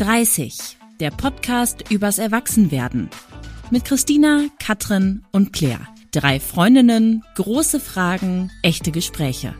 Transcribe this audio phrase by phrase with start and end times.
[0.00, 3.10] 30, der Podcast übers Erwachsenwerden.
[3.70, 5.86] Mit Christina, Katrin und Claire.
[6.10, 9.54] Drei Freundinnen, große Fragen, echte Gespräche.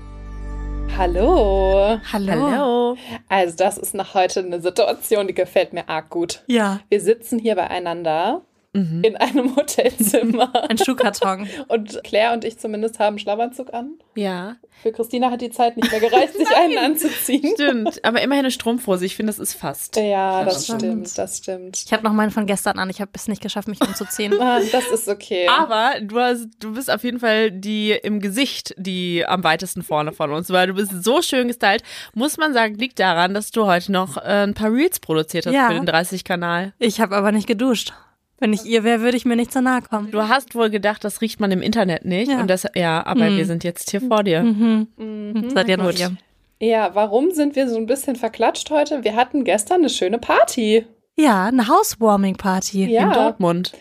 [0.97, 1.99] Hallo.
[2.11, 2.33] Hallo.
[2.33, 2.97] Hallo.
[3.29, 6.43] Also das ist nach heute eine Situation, die gefällt mir arg gut.
[6.47, 6.81] Ja.
[6.89, 8.41] Wir sitzen hier beieinander
[8.73, 9.03] mhm.
[9.03, 10.53] in einem Hotelzimmer.
[10.69, 11.49] Ein Schuhkarton.
[11.69, 13.95] Und Claire und ich zumindest haben Schlafanzug an.
[14.15, 14.57] Ja.
[14.83, 17.53] Für Christina hat die Zeit nicht mehr gereicht, sich einen anzuziehen.
[17.55, 19.05] Stimmt, aber immerhin eine Strumpfhose.
[19.05, 19.97] Ich finde, das ist fast.
[19.97, 21.83] Ja, das, das stimmt, das stimmt.
[21.85, 22.89] Ich habe noch meinen von gestern an.
[22.89, 24.41] Ich habe es nicht geschafft, mich umzuziehen.
[24.41, 25.47] Ah, das ist okay.
[25.49, 30.13] Aber du, hast, du bist auf jeden Fall die im Gesicht, die am weitesten vorne
[30.13, 31.83] von uns, weil du bist so schön gestylt.
[32.15, 35.55] Muss man sagen, liegt daran, dass du heute noch äh, ein paar Reels produziert hast
[35.55, 35.69] ja.
[35.69, 36.73] für den 30-Kanal.
[36.79, 37.93] Ich habe aber nicht geduscht.
[38.41, 40.11] Wenn ich ihr wäre, würde ich mir nicht so nahe kommen.
[40.11, 42.31] Du hast wohl gedacht, das riecht man im Internet nicht.
[42.31, 43.37] Ja, und das, ja aber mhm.
[43.37, 44.43] wir sind jetzt hier vor dir.
[44.43, 44.89] Mhm.
[44.97, 45.51] Mhm.
[45.51, 46.17] Seid ihr noch hier?
[46.59, 49.05] Ja, warum sind wir so ein bisschen verklatscht heute?
[49.05, 50.87] Wir hatten gestern eine schöne Party.
[51.17, 53.03] Ja, eine Housewarming-Party ja.
[53.03, 53.73] in Dortmund.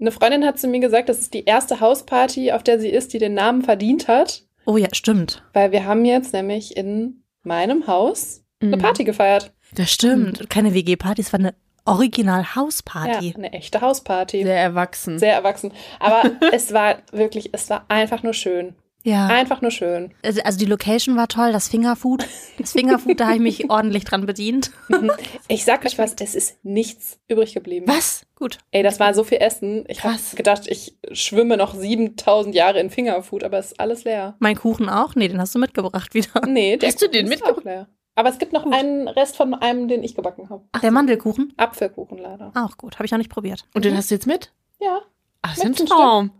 [0.00, 3.12] Eine Freundin hat zu mir gesagt, das ist die erste Hausparty, auf der sie ist,
[3.12, 4.44] die den Namen verdient hat.
[4.66, 5.42] Oh ja, stimmt.
[5.52, 8.80] Weil wir haben jetzt nämlich in meinem Haus eine mhm.
[8.80, 9.52] Party gefeiert.
[9.74, 10.48] Das stimmt.
[10.50, 11.54] Keine WG-Party, es war eine
[11.86, 13.28] Original Hausparty.
[13.28, 14.42] Ja, eine echte Hausparty.
[14.42, 15.18] Sehr erwachsen.
[15.18, 15.72] Sehr erwachsen.
[16.00, 18.74] Aber es war wirklich, es war einfach nur schön.
[19.06, 19.28] Ja.
[19.28, 20.12] Einfach nur schön.
[20.24, 22.26] Also, also die Location war toll, das Fingerfood.
[22.58, 24.72] Das Fingerfood, da habe ich mich ordentlich dran bedient.
[25.48, 27.86] Ich sag euch was, es ist nichts übrig geblieben.
[27.86, 28.26] Was?
[28.34, 28.58] Gut.
[28.72, 29.84] Ey, das war so viel Essen.
[29.86, 34.34] Ich habe gedacht, ich schwimme noch 7000 Jahre in Fingerfood, aber es ist alles leer.
[34.40, 35.14] Mein Kuchen auch?
[35.14, 36.44] Nee, den hast du mitgebracht wieder.
[36.46, 37.86] Nee, der hast du den mitgebracht?
[38.16, 38.74] Aber es gibt noch gut.
[38.74, 40.64] einen Rest von einem, den ich gebacken habe.
[40.72, 41.52] Ach, der Mandelkuchen?
[41.56, 42.50] Apfelkuchen leider.
[42.54, 43.66] Auch gut, habe ich auch nicht probiert.
[43.74, 44.52] Und den hast du jetzt mit?
[44.80, 45.02] Ja.
[45.42, 46.30] Ach, das ist ein Traum.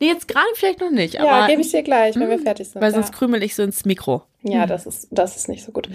[0.00, 1.20] Nee, jetzt gerade vielleicht noch nicht.
[1.20, 2.80] Aber, ja, gebe ich dir gleich, wenn wir hm, fertig sind.
[2.80, 3.14] Weil sonst ja.
[3.14, 4.22] krümel ich so ins Mikro.
[4.42, 4.68] Ja, hm.
[4.68, 5.88] das, ist, das ist nicht so gut.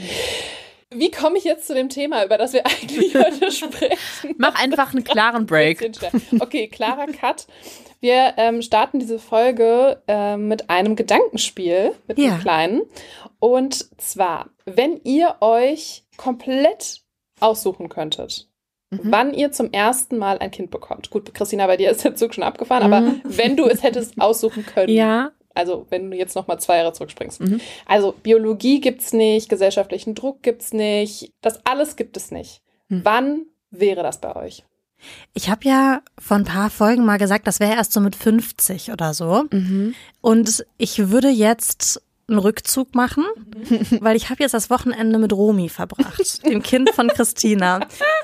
[0.94, 4.36] Wie komme ich jetzt zu dem Thema, über das wir eigentlich heute sprechen?
[4.38, 5.92] Mach einfach einen klaren Break.
[6.39, 7.47] Okay, klarer Cut.
[8.02, 12.31] Wir ähm, starten diese Folge äh, mit einem Gedankenspiel, mit ja.
[12.31, 12.81] einem kleinen.
[13.39, 17.01] Und zwar, wenn ihr euch komplett
[17.39, 18.50] aussuchen könntet,
[18.89, 19.00] mhm.
[19.03, 21.12] wann ihr zum ersten Mal ein Kind bekommt.
[21.12, 22.94] Gut, Christina, bei dir ist der Zug schon abgefahren, mhm.
[22.94, 24.91] aber wenn du es hättest aussuchen können.
[24.91, 25.31] Ja.
[25.53, 27.41] Also wenn du jetzt noch mal zwei Jahre zurückspringst.
[27.41, 27.62] Mhm.
[27.85, 32.63] Also Biologie gibt's nicht, gesellschaftlichen Druck gibt's nicht, das alles gibt es nicht.
[32.88, 33.01] Mhm.
[33.03, 34.63] Wann wäre das bei euch?
[35.34, 38.91] Ich habe ja vor ein paar Folgen mal gesagt, das wäre erst so mit 50
[38.91, 39.45] oder so.
[39.51, 39.94] Mhm.
[40.22, 42.01] Und ich würde jetzt
[42.31, 43.25] einen Rückzug machen,
[44.00, 47.81] weil ich habe jetzt das Wochenende mit Romi verbracht, dem Kind von Christina.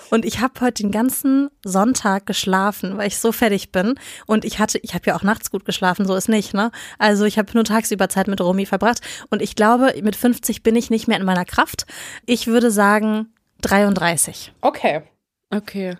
[0.09, 3.95] Und ich habe heute den ganzen Sonntag geschlafen, weil ich so fertig bin.
[4.25, 6.71] Und ich hatte, ich habe ja auch nachts gut geschlafen, so ist nicht, ne?
[6.97, 9.01] Also ich habe nur tagsüber Zeit mit Romi verbracht.
[9.29, 11.85] Und ich glaube, mit 50 bin ich nicht mehr in meiner Kraft.
[12.25, 14.53] Ich würde sagen 33.
[14.61, 15.03] Okay.
[15.49, 15.95] Okay.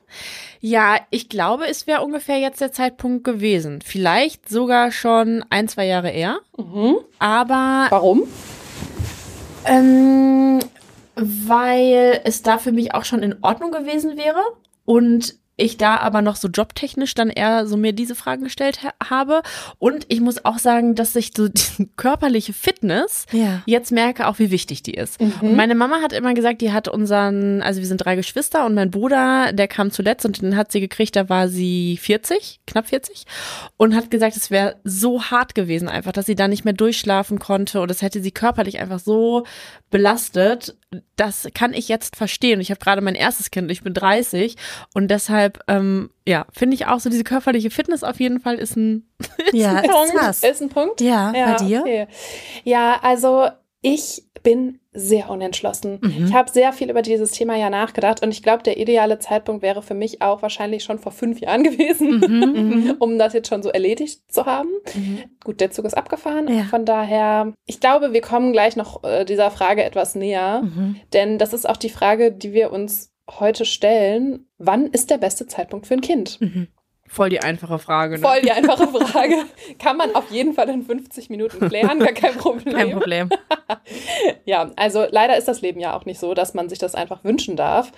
[0.60, 3.82] Ja, ich glaube, es wäre ungefähr jetzt der Zeitpunkt gewesen.
[3.82, 6.40] Vielleicht sogar schon ein, zwei Jahre eher.
[6.58, 6.98] Mhm.
[7.20, 7.88] Aber.
[7.90, 8.24] Warum?
[9.66, 10.60] Ähm,
[11.16, 14.42] weil es da für mich auch schon in Ordnung gewesen wäre.
[14.86, 18.94] Und ich da aber noch so jobtechnisch dann eher so mir diese Fragen gestellt ha
[19.10, 19.42] habe.
[19.80, 23.64] Und ich muss auch sagen, dass ich so die körperliche Fitness ja.
[23.66, 25.20] jetzt merke, auch wie wichtig die ist.
[25.20, 25.34] Mhm.
[25.42, 28.76] Und meine Mama hat immer gesagt, die hat unseren, also wir sind drei Geschwister und
[28.76, 32.88] mein Bruder, der kam zuletzt und den hat sie gekriegt, da war sie 40, knapp
[32.88, 33.26] 40
[33.78, 37.40] und hat gesagt, es wäre so hart gewesen einfach, dass sie da nicht mehr durchschlafen
[37.40, 39.44] konnte und das hätte sie körperlich einfach so
[39.90, 40.76] belastet.
[41.18, 42.62] Das kann ich jetzt verstehen.
[42.62, 44.56] Ich habe gerade mein erstes Kind, ich bin 30
[44.94, 48.78] und deshalb, ähm, ja, finde ich auch so diese körperliche Fitness auf jeden Fall ist
[48.78, 49.06] ein,
[49.48, 50.16] ist ja, ein Punkt.
[50.30, 51.02] Ist, ist ein Punkt.
[51.02, 51.82] Ja, ja bei dir?
[51.82, 52.08] Okay.
[52.64, 53.50] Ja, also
[53.82, 56.00] ich bin sehr unentschlossen.
[56.02, 56.26] Mhm.
[56.28, 59.62] Ich habe sehr viel über dieses Thema ja nachgedacht und ich glaube, der ideale Zeitpunkt
[59.62, 62.96] wäre für mich auch wahrscheinlich schon vor fünf Jahren gewesen, mhm, mhm.
[63.00, 64.70] um das jetzt schon so erledigt zu haben.
[64.96, 65.24] Mhm.
[65.44, 66.48] Gut, der Zug ist abgefahren.
[66.48, 66.64] Ja.
[66.64, 70.98] Von daher, ich glaube, wir kommen gleich noch äh, dieser Frage etwas näher, mhm.
[71.14, 74.48] denn das ist auch die Frage, die wir uns heute stellen.
[74.58, 76.40] Wann ist der beste Zeitpunkt für ein Kind?
[77.08, 77.12] Mhm.
[77.12, 78.16] Voll die einfache Frage.
[78.16, 78.22] Ne?
[78.22, 79.36] Voll die einfache Frage.
[79.80, 82.76] Kann man auf jeden Fall in 50 Minuten klären, gar kein Problem.
[82.76, 83.30] Kein Problem.
[84.46, 87.24] ja, also leider ist das Leben ja auch nicht so, dass man sich das einfach
[87.24, 87.92] wünschen darf.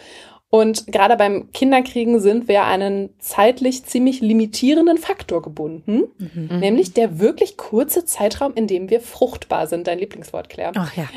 [0.52, 6.60] Und gerade beim Kinderkriegen sind wir einen zeitlich ziemlich limitierenden Faktor gebunden, mhm.
[6.60, 9.86] nämlich der wirklich kurze Zeitraum, in dem wir fruchtbar sind.
[9.86, 10.72] Dein Lieblingswort, Claire.
[10.76, 11.08] Ach ja.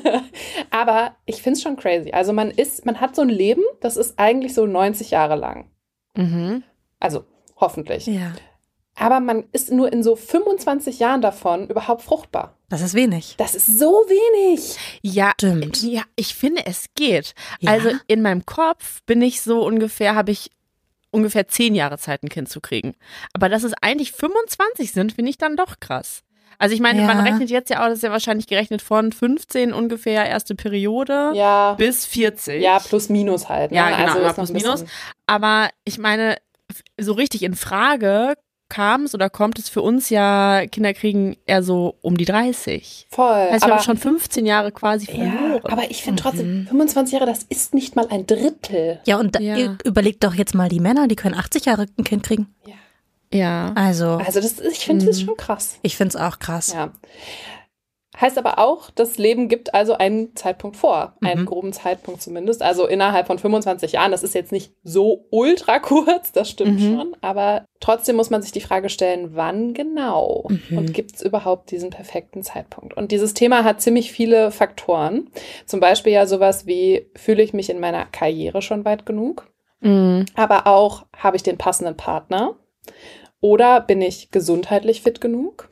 [0.70, 2.10] Aber ich finde es schon crazy.
[2.10, 5.70] Also man ist, man hat so ein Leben, das ist eigentlich so 90 Jahre lang.
[6.16, 6.64] Mhm.
[7.00, 7.24] Also
[7.56, 8.06] hoffentlich.
[8.06, 8.32] Ja.
[8.98, 12.56] aber man ist nur in so 25 Jahren davon überhaupt fruchtbar.
[12.68, 13.34] Das ist wenig.
[13.36, 14.76] Das ist so wenig.
[15.02, 15.82] Ja, Stimmt.
[15.82, 17.34] ja, ich finde, es geht.
[17.60, 17.72] Ja?
[17.72, 20.50] Also in meinem Kopf bin ich so ungefähr, habe ich
[21.10, 22.94] ungefähr zehn Jahre Zeit, ein Kind zu kriegen.
[23.32, 26.22] Aber dass es eigentlich 25 sind, finde ich dann doch krass.
[26.58, 27.06] Also ich meine, Ja.
[27.06, 31.32] man rechnet jetzt ja auch, das ist ja wahrscheinlich gerechnet von 15 ungefähr erste Periode
[31.34, 31.74] Ja.
[31.74, 32.62] bis 40.
[32.62, 33.70] Ja, plus minus halt.
[33.72, 33.76] Ne?
[33.76, 34.84] Ja, genau, also ist noch plus minus.
[35.26, 36.36] Aber ich meine,
[36.98, 38.34] so richtig in Frage
[38.68, 43.06] kam es oder kommt es für uns ja, Kinder kriegen eher so um die 30.
[43.10, 43.26] Voll.
[43.50, 45.60] Heißt, wir haben schon 15 Jahre quasi verloren.
[45.64, 46.24] ja, aber ich finde Mhm.
[46.24, 48.98] trotzdem, 25 Jahre, das ist nicht mal ein Drittel.
[49.06, 49.56] Ja, und da, Ja.
[49.56, 52.48] ihr überlegt doch jetzt mal die Männer, die können 80 Jahre ein Kind kriegen.
[53.32, 53.72] ja.
[53.76, 55.26] Also, Also das, ich finde das Mhm.
[55.26, 55.78] schon krass.
[55.82, 56.72] ich find's auch krass.
[56.72, 56.90] Ja.
[58.18, 61.46] Heißt aber auch, das Leben gibt also einen Zeitpunkt vor, einen Mhm.
[61.46, 62.62] groben Zeitpunkt zumindest.
[62.62, 66.96] Also innerhalb von 25 Jahren, das ist jetzt nicht so ultra kurz, das stimmt Mhm.
[66.96, 70.78] schon, aber trotzdem muss man sich die Frage stellen, wann genau Mhm.
[70.78, 72.96] und gibt es überhaupt diesen perfekten Zeitpunkt?
[72.96, 75.30] Und dieses Thema hat ziemlich viele Faktoren.
[75.66, 79.46] Zum Beispiel ja sowas wie, fühle ich mich in meiner Karriere schon weit genug?
[79.80, 80.24] Mhm.
[80.34, 82.56] aber auch, habe ich den passenden Partner?
[83.40, 85.68] Oder bin ich gesundheitlich fit genug?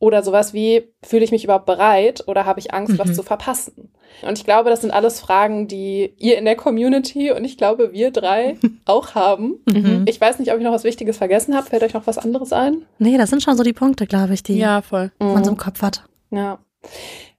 [0.00, 3.14] Oder sowas wie, fühle ich mich überhaupt bereit oder habe ich Angst, was Mhm.
[3.14, 3.92] zu verpassen?
[4.22, 7.92] Und ich glaube, das sind alles Fragen, die ihr in der Community und ich glaube,
[7.92, 8.56] wir drei
[8.86, 9.60] auch haben.
[9.66, 10.06] Mhm.
[10.08, 11.66] Ich weiß nicht, ob ich noch was Wichtiges vergessen habe.
[11.68, 12.86] Fällt euch noch was anderes ein?
[12.98, 15.12] Nee, das sind schon so die Punkte, glaube ich, die Ja, voll.
[15.20, 16.02] man so im Kopf hat.
[16.30, 16.58] Ja.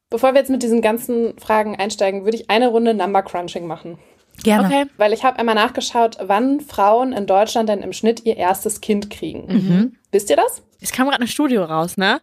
[0.09, 3.97] Bevor wir jetzt mit diesen ganzen Fragen einsteigen, würde ich eine Runde Number Crunching machen.
[4.43, 4.67] Gerne.
[4.67, 4.85] Okay.
[4.97, 9.09] Weil ich habe einmal nachgeschaut, wann Frauen in Deutschland denn im Schnitt ihr erstes Kind
[9.09, 9.45] kriegen.
[9.47, 9.95] Mhm.
[10.11, 10.61] Wisst ihr das?
[10.81, 12.21] Es kam gerade eine Studie raus, ne?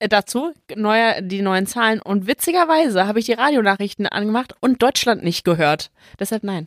[0.00, 2.00] Äh, Dazu neue, die neuen Zahlen.
[2.02, 5.90] Und witzigerweise habe ich die Radionachrichten angemacht und Deutschland nicht gehört.
[6.18, 6.66] Deshalb nein.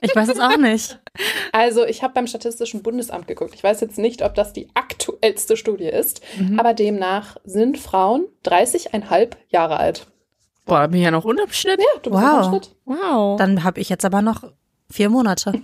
[0.00, 0.98] Ich weiß es auch nicht.
[1.52, 3.52] Also, ich habe beim Statistischen Bundesamt geguckt.
[3.54, 6.58] Ich weiß jetzt nicht, ob das die aktuellste Studie ist, Mhm.
[6.60, 10.06] aber demnach sind Frauen 30,5 Jahre alt.
[10.66, 11.80] Boah, da bin ich ja noch unterm Schnitt.
[11.80, 12.60] Ja, du bist Wow.
[12.84, 13.38] Wow.
[13.38, 14.44] Dann habe ich jetzt aber noch
[14.88, 15.52] vier Monate.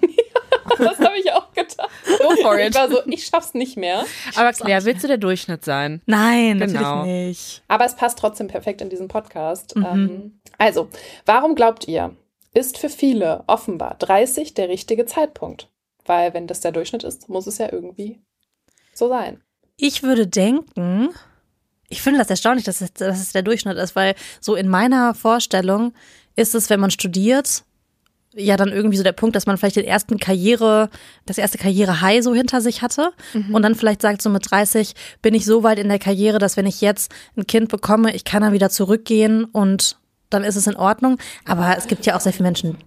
[0.78, 1.86] Das habe ich auch getan.
[2.18, 2.74] Go for Ich it.
[2.74, 4.04] war so, ich schaff's nicht mehr.
[4.34, 6.02] Aber Claire, willst du der Durchschnitt sein?
[6.06, 6.96] Nein, Genau.
[6.96, 7.62] natürlich nicht.
[7.68, 9.74] Aber es passt trotzdem perfekt in diesen Podcast.
[9.76, 9.84] Mhm.
[9.84, 10.88] Ähm, also,
[11.24, 12.14] warum glaubt ihr,
[12.54, 15.68] ist für viele offenbar 30 der richtige Zeitpunkt?
[16.04, 18.20] Weil, wenn das der Durchschnitt ist, muss es ja irgendwie
[18.94, 19.42] so sein.
[19.76, 21.10] Ich würde denken,
[21.88, 25.14] ich finde das erstaunlich, dass es, dass es der Durchschnitt ist, weil so in meiner
[25.14, 25.92] Vorstellung
[26.34, 27.64] ist es, wenn man studiert,
[28.37, 30.91] ja dann irgendwie so der Punkt, dass man vielleicht den ersten Karriere,
[31.25, 33.11] das erste Karriere-High so hinter sich hatte
[33.53, 36.56] und dann vielleicht sagt so mit 30 bin ich so weit in der Karriere, dass
[36.56, 39.97] wenn ich jetzt ein Kind bekomme, ich kann dann wieder zurückgehen und
[40.31, 41.19] dann ist es in Ordnung.
[41.44, 42.79] Aber es gibt ja auch sehr viele Menschen.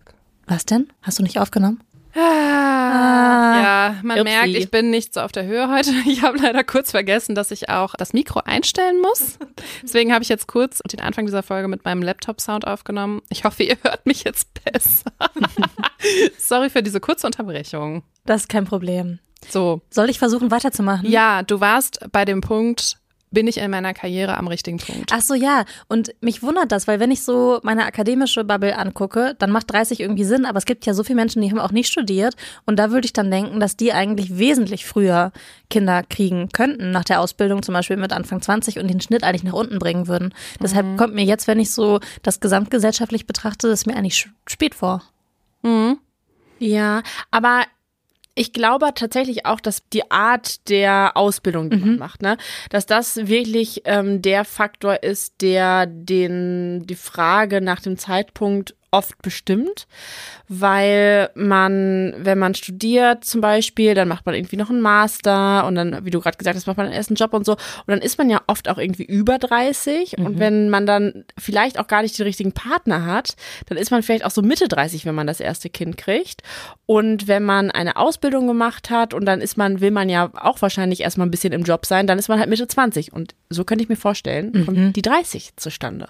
[0.45, 0.87] Was denn?
[1.01, 1.79] Hast du nicht aufgenommen?
[2.19, 4.23] Ah, ja, man Upsi.
[4.31, 5.91] merkt, ich bin nicht so auf der Höhe heute.
[6.09, 9.37] Ich habe leider kurz vergessen, dass ich auch das Mikro einstellen muss.
[9.83, 13.21] Deswegen habe ich jetzt kurz den Anfang dieser Folge mit meinem Laptop-Sound aufgenommen.
[13.29, 15.11] Ich hoffe, ihr hört mich jetzt besser.
[16.37, 18.03] Sorry für diese kurze Unterbrechung.
[18.25, 19.19] Das ist kein Problem.
[19.49, 21.09] So, Soll ich versuchen weiterzumachen?
[21.09, 22.97] ja, du warst bei dem Punkt,
[23.31, 25.11] bin ich in meiner Karriere am richtigen Punkt.
[25.13, 25.65] Ach so, ja.
[25.87, 29.99] Und mich wundert das, weil wenn ich so meine akademische Bubble angucke, dann macht 30
[29.99, 32.35] irgendwie Sinn, aber es gibt ja so viele Menschen, die haben auch nicht studiert.
[32.65, 35.31] Und da würde ich dann denken, dass die eigentlich wesentlich früher
[35.69, 39.43] Kinder kriegen könnten, nach der Ausbildung zum Beispiel mit Anfang 20 und den Schnitt eigentlich
[39.43, 40.33] nach unten bringen würden.
[40.61, 45.03] Deshalb kommt mir jetzt, wenn ich so das gesamtgesellschaftlich betrachte, das mir eigentlich spät vor.
[45.61, 45.99] Mhm.
[46.59, 47.63] Ja, aber
[48.39, 52.37] ich glaube tatsächlich auch, dass die Art der Ausbildung, die man macht, ne,
[52.69, 59.21] dass das wirklich ähm, der Faktor ist, der den die Frage nach dem Zeitpunkt oft
[59.21, 59.87] bestimmt,
[60.47, 65.75] weil man, wenn man studiert zum Beispiel, dann macht man irgendwie noch einen Master und
[65.75, 67.53] dann, wie du gerade gesagt hast, macht man einen ersten Job und so.
[67.53, 71.79] Und dann ist man ja oft auch irgendwie über 30 und wenn man dann vielleicht
[71.79, 73.35] auch gar nicht den richtigen Partner hat,
[73.67, 76.41] dann ist man vielleicht auch so Mitte 30, wenn man das erste Kind kriegt.
[76.85, 80.61] Und wenn man eine Ausbildung gemacht hat und dann ist man, will man ja auch
[80.61, 83.13] wahrscheinlich erstmal ein bisschen im Job sein, dann ist man halt Mitte 20.
[83.13, 86.09] Und so könnte ich mir vorstellen, kommt die 30 zustande.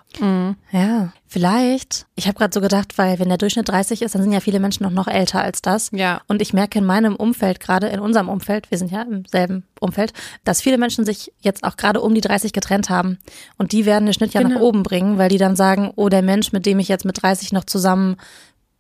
[0.72, 2.08] Ja, vielleicht.
[2.16, 4.60] Ich habe gerade so gedacht, weil wenn der Durchschnitt 30 ist, dann sind ja viele
[4.60, 5.90] Menschen noch, noch älter als das.
[5.94, 6.22] Ja.
[6.28, 9.64] Und ich merke in meinem Umfeld, gerade in unserem Umfeld, wir sind ja im selben
[9.80, 10.12] Umfeld,
[10.44, 13.20] dass viele Menschen sich jetzt auch gerade um die 30 getrennt haben.
[13.58, 14.62] Und die werden den Schnitt ja nach Genau.
[14.66, 17.52] oben bringen, weil die dann sagen, oh, der Mensch, mit dem ich jetzt mit 30
[17.52, 18.18] noch zusammen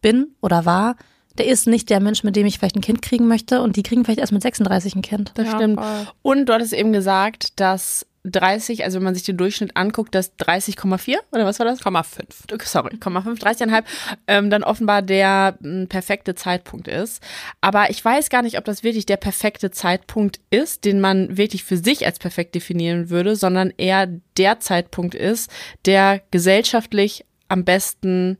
[0.02, 0.96] bin oder war,
[1.38, 3.62] der ist nicht der Mensch, mit dem ich vielleicht ein Kind kriegen möchte.
[3.62, 5.32] Und die kriegen vielleicht erst mit 36 ein Kind.
[5.36, 5.80] Das Ja, stimmt.
[5.80, 6.08] voll.
[6.24, 10.38] Und du hattest eben gesagt, dass 30, also wenn man sich den Durchschnitt anguckt, dass
[10.40, 11.82] 30,4 oder was war das?
[11.82, 12.64] 0,5.
[12.66, 13.84] Sorry, 0,5, 30,5,
[14.28, 17.24] ähm, dann offenbar der m, perfekte Zeitpunkt ist.
[17.62, 21.64] Aber ich weiß gar nicht, ob das wirklich der perfekte Zeitpunkt ist, den man wirklich
[21.64, 24.08] für sich als perfekt definieren würde, sondern eher
[24.38, 25.50] der Zeitpunkt ist,
[25.86, 28.38] der gesellschaftlich am besten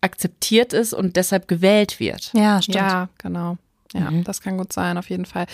[0.00, 2.30] akzeptiert ist und deshalb gewählt wird.
[2.34, 2.76] Ja, stimmt.
[2.76, 3.58] Ja, genau.
[3.92, 4.24] Ja, Mhm.
[4.24, 5.46] das kann gut sein, auf jeden Fall.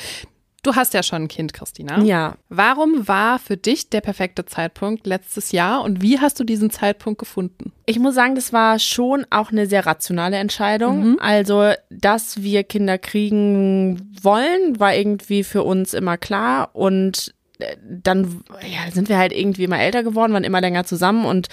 [0.62, 2.00] Du hast ja schon ein Kind, Christina.
[2.02, 6.71] Ja, Warum war für dich der perfekte Zeitpunkt letztes Jahr und wie hast du diesen
[6.71, 7.73] Zeitpunkt gefunden?
[7.87, 11.19] Ich muss sagen, das war schon auch eine sehr rationale Entscheidung.
[11.19, 18.45] Also, dass wir Kinder kriegen wollen, war irgendwie für uns immer klar und äh, dann
[18.61, 21.49] ja, sind wir halt irgendwie immer älter geworden, waren immer länger zusammen und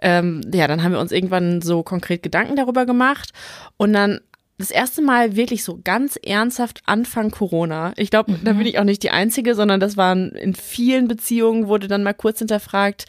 [0.00, 3.32] ähm, ja, dann haben wir uns irgendwann so konkret Gedanken darüber gemacht
[3.76, 4.20] und dann
[4.62, 7.92] das erste Mal wirklich so ganz ernsthaft Anfang Corona.
[7.96, 11.66] Ich glaube, da bin ich auch nicht die Einzige, sondern das waren in vielen Beziehungen
[11.66, 13.06] wurde dann mal kurz hinterfragt,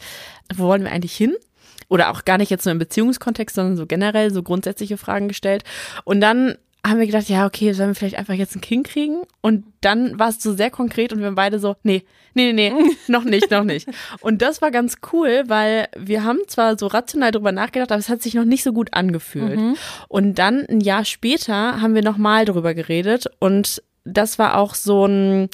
[0.54, 1.34] wo wollen wir eigentlich hin?
[1.88, 5.62] Oder auch gar nicht jetzt nur im Beziehungskontext, sondern so generell so grundsätzliche Fragen gestellt.
[6.02, 9.22] Und dann haben wir gedacht, ja, okay, sollen wir vielleicht einfach jetzt ein Kind kriegen?
[9.40, 12.70] Und dann war es so sehr konkret und wir waren beide so, nee, nee, nee,
[12.70, 13.88] nee, noch nicht, noch nicht.
[14.20, 18.10] Und das war ganz cool, weil wir haben zwar so rational drüber nachgedacht, aber es
[18.10, 19.58] hat sich noch nicht so gut angefühlt.
[20.08, 25.06] Und dann ein Jahr später haben wir nochmal drüber geredet und das war auch so
[25.06, 25.48] ein,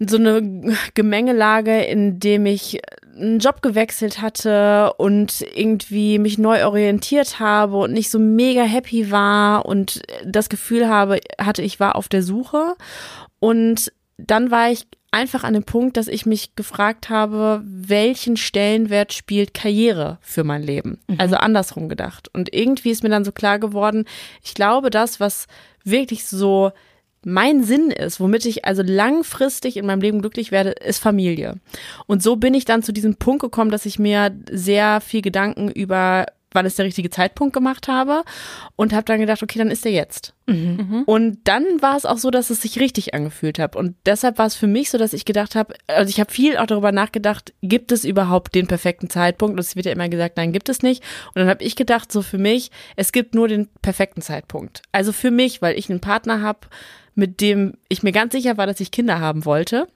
[0.00, 2.80] so eine Gemengelage, in dem ich
[3.16, 9.10] einen Job gewechselt hatte und irgendwie mich neu orientiert habe und nicht so mega happy
[9.10, 12.74] war und das Gefühl habe, hatte, ich war auf der Suche.
[13.38, 19.12] Und dann war ich einfach an dem Punkt, dass ich mich gefragt habe, welchen Stellenwert
[19.12, 20.98] spielt Karriere für mein Leben?
[21.18, 22.28] Also andersrum gedacht.
[22.32, 24.04] Und irgendwie ist mir dann so klar geworden,
[24.42, 25.46] ich glaube, das, was
[25.84, 26.72] wirklich so
[27.26, 31.56] mein Sinn ist, womit ich also langfristig in meinem Leben glücklich werde, ist Familie.
[32.06, 35.68] Und so bin ich dann zu diesem Punkt gekommen, dass ich mir sehr viel Gedanken
[35.68, 38.22] über wann ist der richtige Zeitpunkt gemacht habe
[38.76, 40.34] und habe dann gedacht, okay, dann ist der jetzt.
[41.04, 43.76] Und dann war es auch so, dass es sich richtig angefühlt hat.
[43.76, 46.56] Und deshalb war es für mich so, dass ich gedacht habe, also ich habe viel
[46.56, 49.54] auch darüber nachgedacht, gibt es überhaupt den perfekten Zeitpunkt?
[49.54, 51.02] Und es wird ja immer gesagt, nein, gibt es nicht.
[51.34, 54.82] Und dann habe ich gedacht, so für mich, es gibt nur den perfekten Zeitpunkt.
[54.92, 56.60] Also für mich, weil ich einen Partner habe,
[57.16, 59.88] mit dem ich mir ganz sicher war, dass ich Kinder haben wollte.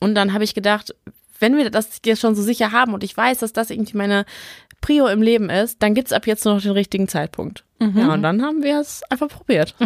[0.00, 0.94] Und dann habe ich gedacht,
[1.38, 4.24] wenn wir das jetzt schon so sicher haben und ich weiß, dass das irgendwie meine
[4.80, 7.64] Prio im Leben ist, dann gibt's ab jetzt nur noch den richtigen Zeitpunkt.
[7.80, 9.76] Ja, und dann haben wir es einfach probiert.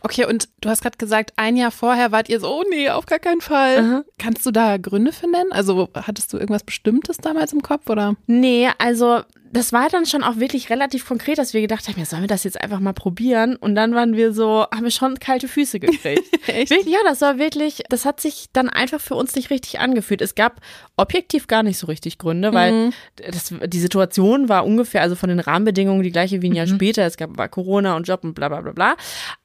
[0.00, 3.04] Okay, und du hast gerade gesagt, ein Jahr vorher wart ihr so, oh nee, auf
[3.04, 4.04] gar keinen Fall.
[4.18, 5.52] Kannst du da Gründe für nennen?
[5.52, 8.14] Also hattest du irgendwas Bestimmtes damals im Kopf oder?
[8.26, 9.20] Nee, also
[9.54, 12.28] das war dann schon auch wirklich relativ konkret, dass wir gedacht haben, ja, sollen wir
[12.28, 13.54] das jetzt einfach mal probieren?
[13.54, 16.24] Und dann waren wir so, haben wir schon kalte Füße gekriegt.
[16.48, 16.72] Echt?
[16.86, 20.20] Ja, das war wirklich, das hat sich dann einfach für uns nicht richtig angefühlt.
[20.22, 20.60] Es gab
[20.96, 25.40] objektiv gar nicht so richtig Gründe, weil das, die Situation war ungefähr, also von den
[25.40, 27.06] Rahmenbedingungen die gleiche wie ein Jahr später.
[27.06, 28.96] Es gab war Corona und Job und bla bla bla bla.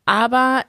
[0.06, 0.66] Aber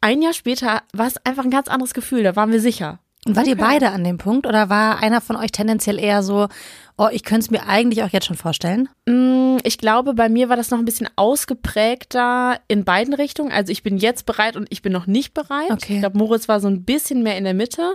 [0.00, 3.00] ein Jahr später war es einfach ein ganz anderes Gefühl, da waren wir sicher.
[3.26, 6.48] Und wart ihr beide an dem Punkt oder war einer von euch tendenziell eher so,
[6.96, 8.88] oh, ich könnte es mir eigentlich auch jetzt schon vorstellen?
[9.06, 13.52] Mm, Ich glaube, bei mir war das noch ein bisschen ausgeprägter in beiden Richtungen.
[13.52, 15.70] Also ich bin jetzt bereit und ich bin noch nicht bereit.
[15.70, 15.94] Okay.
[15.94, 17.94] Ich glaube, Moritz war so ein bisschen mehr in der Mitte.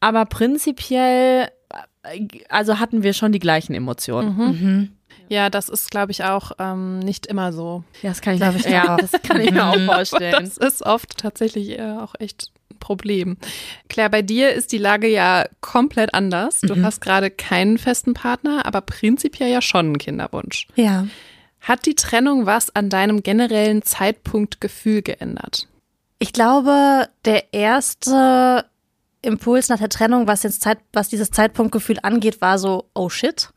[0.00, 1.48] Aber prinzipiell,
[2.04, 4.92] äh, also hatten wir schon die gleichen Emotionen.
[5.28, 7.82] Ja, das ist, glaube ich, auch ähm, nicht immer so.
[8.02, 8.98] Ja, das kann ich, ich ja, auch.
[8.98, 10.44] das kann ich mir auch vorstellen.
[10.44, 13.36] Das ist oft tatsächlich äh, auch echt Problem.
[13.88, 16.60] Claire, bei dir ist die Lage ja komplett anders.
[16.60, 20.66] Du hast gerade keinen festen Partner, aber prinzipiell ja schon einen Kinderwunsch.
[20.76, 21.06] Ja.
[21.60, 25.68] Hat die Trennung was an deinem generellen Zeitpunktgefühl geändert?
[26.18, 28.64] Ich glaube, der erste
[29.22, 33.50] Impuls nach der Trennung, was, jetzt Zeit, was dieses Zeitpunktgefühl angeht, war so, oh shit.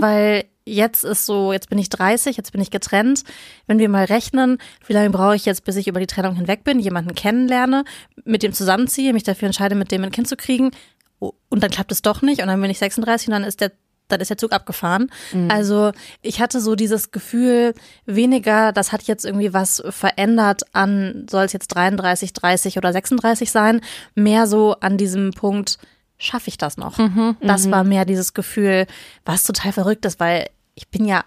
[0.00, 0.44] Weil
[0.74, 3.24] jetzt ist so, jetzt bin ich 30, jetzt bin ich getrennt.
[3.66, 6.64] Wenn wir mal rechnen, wie lange brauche ich jetzt, bis ich über die Trennung hinweg
[6.64, 7.84] bin, jemanden kennenlerne,
[8.24, 10.70] mit dem zusammenziehe, mich dafür entscheide, mit dem ein Kind zu kriegen.
[11.18, 12.42] Und dann klappt es doch nicht.
[12.42, 13.72] Und dann bin ich 36 und dann ist der
[14.08, 15.10] dann ist der Zug abgefahren.
[15.50, 17.74] Also ich hatte so dieses Gefühl,
[18.06, 23.50] weniger, das hat jetzt irgendwie was verändert an, soll es jetzt 33, 30 oder 36
[23.50, 23.82] sein,
[24.14, 25.76] mehr so an diesem Punkt,
[26.16, 26.98] schaffe ich das noch?
[27.42, 28.86] Das war mehr dieses Gefühl,
[29.26, 30.46] was total verrückt ist, weil
[30.78, 31.24] ich bin ja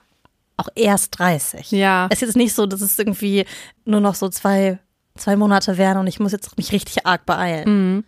[0.58, 1.72] auch erst 30.
[1.72, 2.08] Ja.
[2.10, 3.46] Es ist jetzt nicht so, dass es irgendwie
[3.86, 4.80] nur noch so zwei,
[5.16, 8.06] zwei Monate wären und ich muss jetzt mich richtig arg beeilen.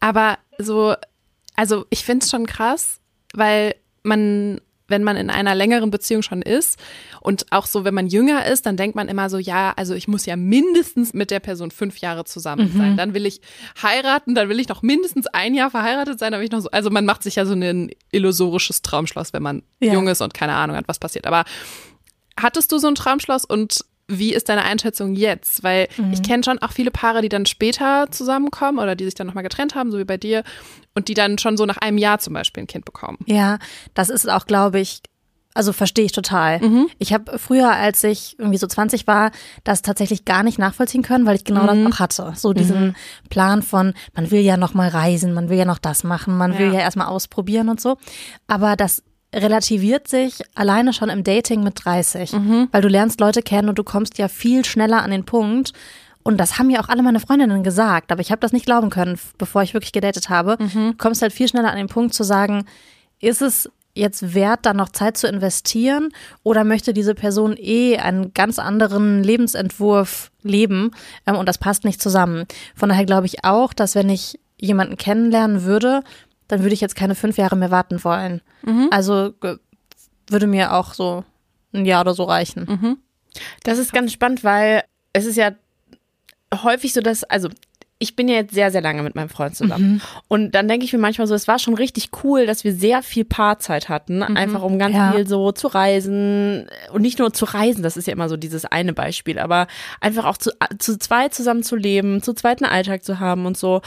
[0.00, 0.94] Aber so,
[1.56, 3.00] also ich finde es schon krass,
[3.34, 4.60] weil man
[4.90, 6.78] wenn man in einer längeren Beziehung schon ist
[7.20, 10.08] und auch so, wenn man jünger ist, dann denkt man immer so, ja, also ich
[10.08, 12.78] muss ja mindestens mit der Person fünf Jahre zusammen mhm.
[12.78, 12.96] sein.
[12.96, 13.40] Dann will ich
[13.82, 16.70] heiraten, dann will ich noch mindestens ein Jahr verheiratet sein, dann will ich noch so,
[16.70, 19.92] also man macht sich ja so ein illusorisches Traumschloss, wenn man ja.
[19.92, 21.26] jung ist und keine Ahnung hat, was passiert.
[21.26, 21.44] Aber
[22.36, 25.62] hattest du so ein Traumschloss und wie ist deine Einschätzung jetzt?
[25.62, 26.12] Weil mhm.
[26.12, 29.44] ich kenne schon auch viele Paare, die dann später zusammenkommen oder die sich dann nochmal
[29.44, 30.42] getrennt haben, so wie bei dir,
[30.94, 33.18] und die dann schon so nach einem Jahr zum Beispiel ein Kind bekommen.
[33.26, 33.58] Ja,
[33.94, 35.02] das ist auch, glaube ich,
[35.54, 36.60] also verstehe ich total.
[36.60, 36.88] Mhm.
[36.98, 39.32] Ich habe früher, als ich irgendwie so 20 war,
[39.64, 41.84] das tatsächlich gar nicht nachvollziehen können, weil ich genau mhm.
[41.84, 42.32] das auch hatte.
[42.36, 42.94] So diesen mhm.
[43.30, 46.52] Plan von, man will ja noch mal reisen, man will ja noch das machen, man
[46.52, 46.58] ja.
[46.58, 47.96] will ja erstmal ausprobieren und so.
[48.46, 49.02] Aber das
[49.34, 52.68] relativiert sich alleine schon im Dating mit 30, mhm.
[52.72, 55.72] weil du lernst Leute kennen und du kommst ja viel schneller an den Punkt.
[56.22, 58.90] Und das haben ja auch alle meine Freundinnen gesagt, aber ich habe das nicht glauben
[58.90, 60.56] können, bevor ich wirklich gedatet habe.
[60.58, 60.92] Mhm.
[60.92, 62.66] Du kommst halt viel schneller an den Punkt zu sagen,
[63.20, 66.10] ist es jetzt wert, da noch Zeit zu investieren
[66.42, 70.92] oder möchte diese Person eh einen ganz anderen Lebensentwurf leben
[71.26, 72.44] ähm, und das passt nicht zusammen.
[72.74, 76.02] Von daher glaube ich auch, dass wenn ich jemanden kennenlernen würde,
[76.50, 78.40] dann würde ich jetzt keine fünf Jahre mehr warten wollen.
[78.62, 78.88] Mhm.
[78.90, 79.34] Also
[80.28, 81.24] würde mir auch so
[81.72, 82.66] ein Jahr oder so reichen.
[82.68, 82.98] Mhm.
[83.62, 85.52] Das ist ganz spannend, weil es ist ja
[86.52, 87.48] häufig so, dass, also
[88.02, 89.92] ich bin ja jetzt sehr, sehr lange mit meinem Freund zusammen.
[89.92, 90.00] Mhm.
[90.26, 93.02] Und dann denke ich mir manchmal so, es war schon richtig cool, dass wir sehr
[93.02, 94.38] viel Paarzeit hatten, mhm.
[94.38, 95.12] einfach um ganz ja.
[95.12, 96.66] viel so zu reisen.
[96.92, 99.66] Und nicht nur zu reisen, das ist ja immer so dieses eine Beispiel, aber
[100.00, 103.58] einfach auch zu, zu zweit zusammen zu leben, zu zweit einen Alltag zu haben und
[103.58, 103.82] so.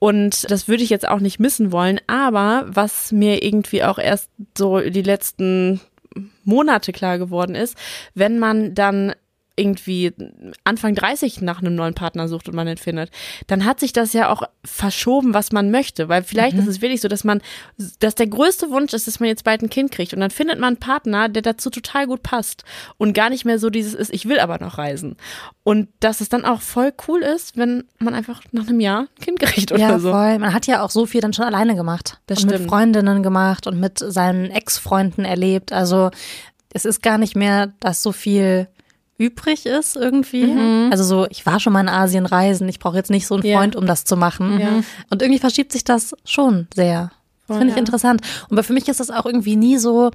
[0.00, 2.00] Und das würde ich jetzt auch nicht missen wollen.
[2.08, 4.28] Aber was mir irgendwie auch erst
[4.58, 5.80] so die letzten
[6.42, 7.76] Monate klar geworden ist,
[8.14, 9.14] wenn man dann
[9.54, 10.12] irgendwie
[10.64, 13.10] Anfang 30 nach einem neuen Partner sucht und man den findet,
[13.46, 16.08] dann hat sich das ja auch verschoben, was man möchte.
[16.08, 16.62] Weil vielleicht mhm.
[16.62, 17.42] ist es wirklich so, dass man,
[17.98, 20.14] dass der größte Wunsch ist, dass man jetzt bald ein Kind kriegt.
[20.14, 22.64] Und dann findet man einen Partner, der dazu total gut passt.
[22.96, 25.16] Und gar nicht mehr so dieses ist, ich will aber noch reisen.
[25.64, 29.24] Und dass es dann auch voll cool ist, wenn man einfach nach einem Jahr ein
[29.24, 30.10] Kind kriegt oder ja, so.
[30.10, 30.38] Voll.
[30.38, 32.20] Man hat ja auch so viel dann schon alleine gemacht.
[32.26, 32.62] Das und stimmt.
[32.62, 35.72] mit Freundinnen gemacht und mit seinen Ex-Freunden erlebt.
[35.72, 36.10] Also
[36.72, 38.68] es ist gar nicht mehr, dass so viel
[39.18, 40.46] übrig ist irgendwie.
[40.46, 40.88] Mhm.
[40.90, 43.44] Also so, ich war schon mal in Asien reisen, ich brauche jetzt nicht so einen
[43.44, 43.80] Freund, ja.
[43.80, 44.60] um das zu machen.
[44.60, 44.82] Ja.
[45.10, 47.12] Und irgendwie verschiebt sich das schon sehr.
[47.48, 47.80] Das finde ich ja.
[47.80, 48.22] interessant.
[48.48, 50.10] Und für mich ist das auch irgendwie nie so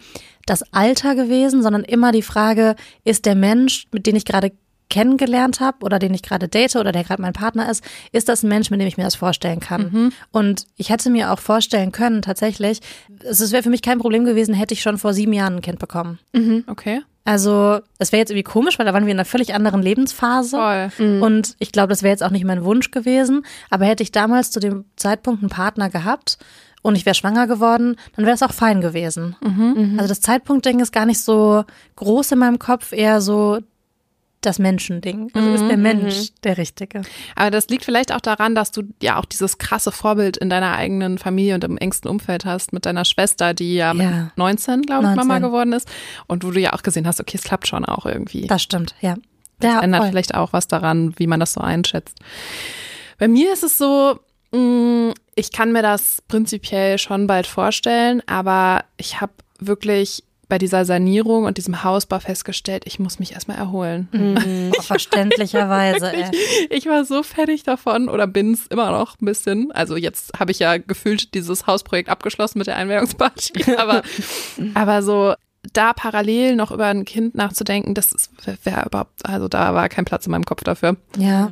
[0.45, 4.53] das Alter gewesen, sondern immer die Frage, ist der Mensch, mit dem ich gerade
[4.89, 8.43] kennengelernt habe oder den ich gerade date oder der gerade mein Partner ist, ist das
[8.43, 9.89] ein Mensch, mit dem ich mir das vorstellen kann.
[9.91, 10.13] Mhm.
[10.31, 12.79] Und ich hätte mir auch vorstellen können, tatsächlich,
[13.23, 15.79] es wäre für mich kein Problem gewesen, hätte ich schon vor sieben Jahren ein Kind
[15.79, 16.19] bekommen.
[16.31, 16.63] Mhm.
[16.67, 17.01] Okay.
[17.27, 20.55] Also, es wäre jetzt irgendwie komisch, weil da waren wir in einer völlig anderen Lebensphase.
[20.55, 21.05] Voll.
[21.05, 21.21] Mhm.
[21.21, 23.45] Und ich glaube, das wäre jetzt auch nicht mein Wunsch gewesen.
[23.69, 26.37] Aber hätte ich damals zu dem Zeitpunkt einen Partner gehabt
[26.83, 29.35] und ich wäre schwanger geworden, dann wäre es auch fein gewesen.
[29.41, 29.73] Mhm.
[29.75, 29.93] mhm.
[29.97, 31.65] Also das Zeitpunktding ist gar nicht so
[31.97, 33.59] groß in meinem Kopf, eher so
[34.41, 35.31] das Menschending.
[35.33, 36.41] Also ist der mhm, Mensch mhm.
[36.43, 37.01] der Richtige.
[37.35, 40.73] Aber das liegt vielleicht auch daran, dass du ja auch dieses krasse Vorbild in deiner
[40.73, 44.31] eigenen Familie und im engsten Umfeld hast mit deiner Schwester, die ja, ja.
[44.35, 45.89] 19, glaube ich, Mama geworden ist.
[46.27, 48.47] Und wo du ja auch gesehen hast, okay, es klappt schon auch irgendwie.
[48.47, 49.15] Das stimmt, ja.
[49.59, 50.09] Das ja, ändert voll.
[50.11, 52.19] vielleicht auch was daran, wie man das so einschätzt.
[53.17, 54.19] Bei mir ist es so,
[54.51, 60.85] mm, ich kann mir das prinzipiell schon bald vorstellen, aber ich habe wirklich bei dieser
[60.85, 64.07] Sanierung und diesem Hausbau festgestellt, ich muss mich erstmal erholen.
[64.11, 66.11] Mhm, verständlicherweise.
[66.13, 69.71] ich, ich war so fertig davon oder bin es immer noch ein bisschen.
[69.71, 73.73] Also jetzt habe ich ja gefühlt dieses Hausprojekt abgeschlossen mit der Einweihungsparty.
[73.77, 74.01] Aber,
[74.73, 75.33] aber so
[75.73, 78.13] da parallel noch über ein Kind nachzudenken, das
[78.63, 80.95] wäre überhaupt, also da war kein Platz in meinem Kopf dafür.
[81.17, 81.51] Ja.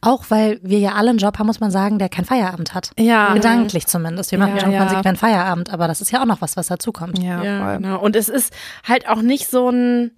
[0.00, 2.90] Auch weil wir ja alle einen Job haben, muss man sagen, der kein Feierabend hat.
[2.98, 3.34] Ja.
[3.34, 4.30] Gedanklich zumindest.
[4.30, 4.86] Wir machen ja, schon ja.
[4.86, 7.18] konsequent Feierabend, aber das ist ja auch noch was, was dazukommt.
[7.18, 8.00] Ja, ja genau.
[8.00, 8.52] Und es ist
[8.86, 10.12] halt auch nicht so ein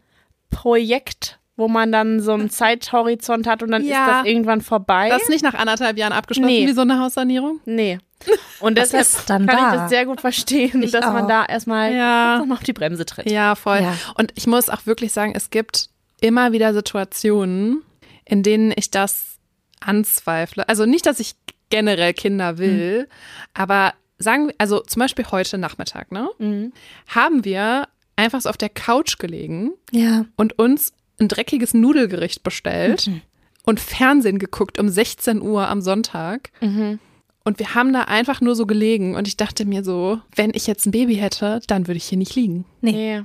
[0.51, 4.05] Projekt, wo man dann so einen Zeithorizont hat und dann ja.
[4.05, 5.09] ist das irgendwann vorbei.
[5.11, 6.67] Das ist nicht nach anderthalb Jahren abgeschlossen nee.
[6.67, 7.61] wie so eine Haussanierung?
[7.65, 7.99] Nee.
[8.61, 9.53] Und deshalb kann da.
[9.53, 11.15] ich das sehr gut verstehen, ich dass auch.
[11.15, 12.45] man da erstmal ja.
[12.51, 13.31] auf die Bremse tritt.
[13.31, 13.81] Ja, voll.
[13.81, 13.95] Ja.
[14.15, 15.89] Und ich muss auch wirklich sagen, es gibt
[16.21, 17.83] immer wieder Situationen,
[18.27, 19.39] in denen ich das
[19.81, 20.69] anzweifle.
[20.69, 21.35] Also nicht, dass ich
[21.71, 23.07] generell Kinder will, mhm.
[23.55, 26.29] aber sagen wir, also zum Beispiel heute Nachmittag, ne?
[26.39, 26.73] Mhm.
[27.09, 30.27] Haben wir einfach so auf der Couch gelegen ja.
[30.37, 33.23] und uns ein dreckiges Nudelgericht bestellt mhm.
[33.65, 36.51] und Fernsehen geguckt um 16 Uhr am Sonntag.
[36.61, 36.99] Mhm.
[37.45, 40.67] Und wir haben da einfach nur so gelegen und ich dachte mir so, wenn ich
[40.67, 42.67] jetzt ein Baby hätte, dann würde ich hier nicht liegen.
[42.83, 42.93] Nee.
[42.93, 43.23] nee.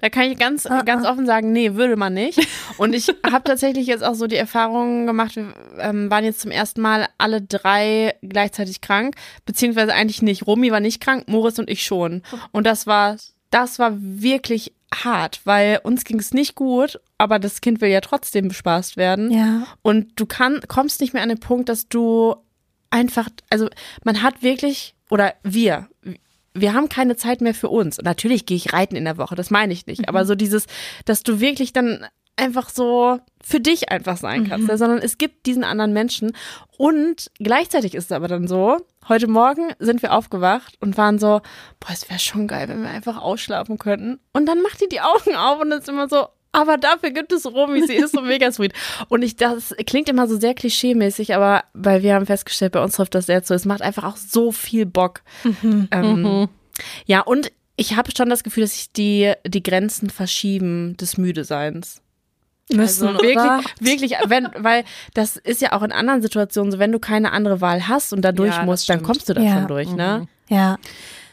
[0.00, 1.12] Da kann ich ganz, ah, ganz ah.
[1.12, 2.40] offen sagen, nee, würde man nicht.
[2.78, 6.50] Und ich habe tatsächlich jetzt auch so die Erfahrung gemacht, wir ähm, waren jetzt zum
[6.50, 10.46] ersten Mal alle drei gleichzeitig krank, beziehungsweise eigentlich nicht.
[10.46, 12.22] Romy war nicht krank, Moritz und ich schon.
[12.52, 13.16] Und das war
[13.52, 18.00] das war wirklich hart, weil uns ging es nicht gut, aber das Kind will ja
[18.00, 19.30] trotzdem bespaßt werden.
[19.30, 19.66] Ja.
[19.82, 22.34] Und du kann, kommst nicht mehr an den Punkt, dass du
[22.90, 23.68] einfach, also
[24.04, 25.88] man hat wirklich, oder wir,
[26.54, 27.98] wir haben keine Zeit mehr für uns.
[27.98, 30.08] Und natürlich gehe ich reiten in der Woche, das meine ich nicht.
[30.08, 30.66] Aber so dieses,
[31.04, 35.46] dass du wirklich dann einfach so für dich einfach sein kannst, ja, sondern es gibt
[35.46, 36.32] diesen anderen Menschen.
[36.76, 41.40] Und gleichzeitig ist es aber dann so, heute Morgen sind wir aufgewacht und waren so,
[41.80, 44.18] boah, es wäre schon geil, wenn wir einfach ausschlafen könnten.
[44.32, 47.46] Und dann macht die die Augen auf und ist immer so, aber dafür gibt es
[47.46, 48.72] Romy, sie ist so mega sweet.
[49.08, 52.94] Und ich, das klingt immer so sehr klischee-mäßig, aber weil wir haben festgestellt, bei uns
[52.96, 53.54] trifft das sehr zu.
[53.54, 55.22] Es macht einfach auch so viel Bock.
[55.44, 55.88] Mhm.
[55.90, 56.48] Ähm,
[57.06, 62.00] Ja, und ich habe schon das Gefühl, dass sich die, die Grenzen verschieben des Müdeseins.
[62.72, 64.84] Müssen, Also wirklich, wirklich, wenn, weil
[65.14, 68.22] das ist ja auch in anderen Situationen so, wenn du keine andere Wahl hast und
[68.22, 69.54] da durch Ja, musst, dann kommst du da Ja.
[69.54, 70.26] schon durch, ne?
[70.48, 70.78] Ja.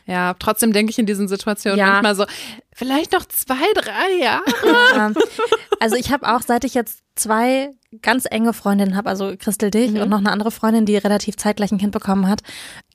[0.10, 1.86] Ja, trotzdem denke ich in diesen Situationen Ja.
[2.02, 2.26] manchmal so,
[2.74, 5.14] vielleicht noch zwei, drei Jahre.
[5.80, 7.70] Also ich habe auch, seit ich jetzt zwei
[8.02, 11.72] ganz enge Freundinnen habe, also Christel dich und noch eine andere Freundin, die relativ zeitgleich
[11.72, 12.42] ein Kind bekommen hat,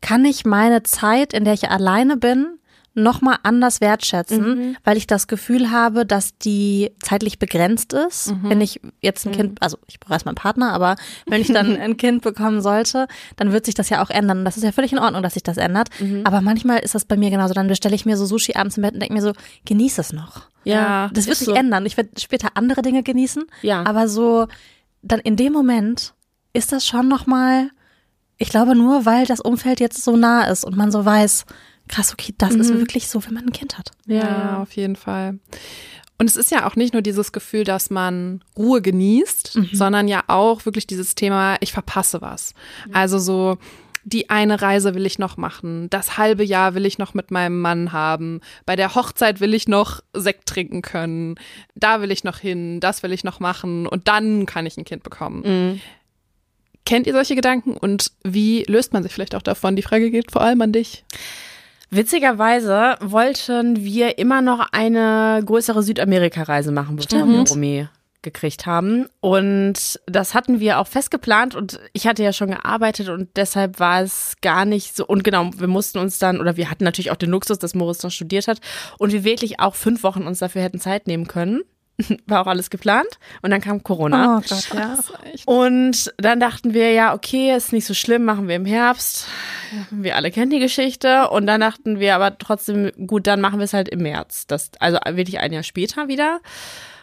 [0.00, 2.58] kann ich meine Zeit, in der ich alleine bin,
[2.96, 8.32] nochmal anders wertschätzen, weil ich das Gefühl habe, dass die zeitlich begrenzt ist.
[8.42, 10.94] Wenn ich jetzt ein Kind, also ich brauche erstmal einen Partner, aber
[11.26, 14.38] wenn ich dann ein Kind bekommen sollte, dann wird sich das ja auch ändern.
[14.38, 15.88] Und das ist ja völlig in Ordnung, dass sich das ändert.
[16.24, 17.52] Aber manchmal ist das bei mir genauso.
[17.54, 19.32] Dann bestelle ich mir so Sushi abends im Bett und denke mir so,
[19.64, 20.42] genieß es noch.
[20.62, 21.54] Ja, Das wird sich so.
[21.54, 21.84] ändern.
[21.86, 23.44] Ich werde später andere Dinge genießen.
[23.62, 23.84] Ja.
[23.86, 24.46] Aber so,
[25.02, 26.14] dann in dem Moment
[26.52, 27.68] ist das schon nochmal,
[28.38, 31.44] ich glaube nur, weil das Umfeld jetzt so nah ist und man so weiß,
[31.88, 33.92] krass, okay, das ist wirklich so, wenn man ein Kind hat.
[34.06, 35.38] Ja, auf jeden Fall.
[36.16, 40.24] Und es ist ja auch nicht nur dieses Gefühl, dass man Ruhe genießt, sondern ja
[40.28, 42.54] auch wirklich dieses Thema, ich verpasse was.
[42.92, 43.58] Also so,
[44.04, 47.60] die eine Reise will ich noch machen, das halbe Jahr will ich noch mit meinem
[47.60, 51.36] Mann haben, bei der Hochzeit will ich noch Sekt trinken können,
[51.74, 54.84] da will ich noch hin, das will ich noch machen und dann kann ich ein
[54.84, 55.80] Kind bekommen.
[56.86, 59.74] Kennt ihr solche Gedanken und wie löst man sich vielleicht auch davon?
[59.74, 61.04] Die Frage geht vor allem an dich.
[61.94, 67.88] Witzigerweise wollten wir immer noch eine größere Südamerika-Reise machen, bevor wir Romy
[68.24, 69.06] gekriegt haben.
[69.20, 73.78] Und das hatten wir auch fest geplant und ich hatte ja schon gearbeitet und deshalb
[73.78, 75.06] war es gar nicht so.
[75.06, 78.02] Und genau, wir mussten uns dann, oder wir hatten natürlich auch den Luxus, dass Moritz
[78.02, 78.60] noch studiert hat
[78.98, 81.62] und wir wirklich auch fünf Wochen uns dafür hätten Zeit nehmen können.
[82.26, 83.18] War auch alles geplant.
[83.42, 84.38] Und dann kam Corona.
[84.38, 84.98] Oh Gott, ja.
[85.46, 89.26] Und dann dachten wir, ja, okay, ist nicht so schlimm, machen wir im Herbst.
[89.90, 91.28] Wir alle kennen die Geschichte.
[91.30, 94.46] Und dann dachten wir aber trotzdem, gut, dann machen wir es halt im März.
[94.46, 96.40] Das, also wirklich ein Jahr später wieder.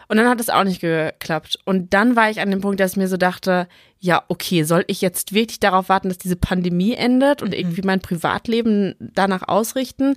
[0.08, 1.58] Und dann hat es auch nicht geklappt.
[1.64, 3.66] Und dann war ich an dem Punkt, dass ich mir so dachte,
[3.98, 8.00] ja, okay, soll ich jetzt wirklich darauf warten, dass diese Pandemie endet und irgendwie mein
[8.00, 10.16] Privatleben danach ausrichten?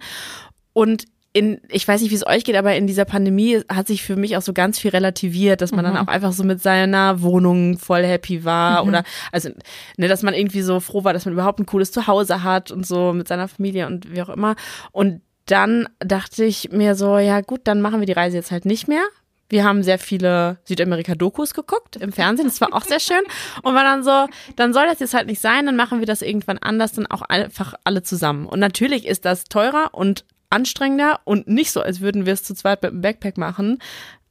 [0.74, 4.04] Und in, ich weiß nicht, wie es euch geht, aber in dieser Pandemie hat sich
[4.04, 7.21] für mich auch so ganz viel relativiert, dass man dann auch einfach so mit seiner
[7.21, 9.50] Wohnung voll happy war oder, also,
[9.98, 12.88] ne, dass man irgendwie so froh war, dass man überhaupt ein cooles Zuhause hat und
[12.88, 14.56] so mit seiner Familie und wie auch immer.
[14.93, 18.63] Und dann dachte ich mir so, ja gut, dann machen wir die Reise jetzt halt
[18.63, 19.04] nicht mehr.
[19.50, 23.21] Wir haben sehr viele Südamerika-Dokus geguckt im Fernsehen, das war auch sehr schön.
[23.62, 26.21] Und war dann so, dann soll das jetzt halt nicht sein, dann machen wir das
[26.21, 28.45] irgendwann anders, dann auch einfach alle zusammen.
[28.45, 30.24] Und natürlich ist das teurer und
[30.56, 33.80] anstrengender und nicht so, als würden wir es zu zweit mit dem Backpack machen.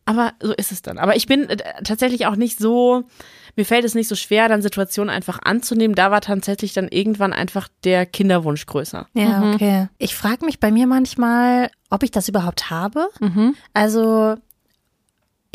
[0.06, 0.98] Aber so ist es dann.
[0.98, 3.04] Aber ich bin äh, tatsächlich auch nicht so,
[3.56, 5.94] mir fällt es nicht so schwer, dann Situationen einfach anzunehmen.
[5.94, 9.06] Da war tatsächlich dann irgendwann einfach der Kinderwunsch größer.
[9.14, 9.88] Ja, okay.
[9.98, 13.08] Ich frage mich bei mir manchmal, ob ich das überhaupt habe.
[13.72, 14.36] Also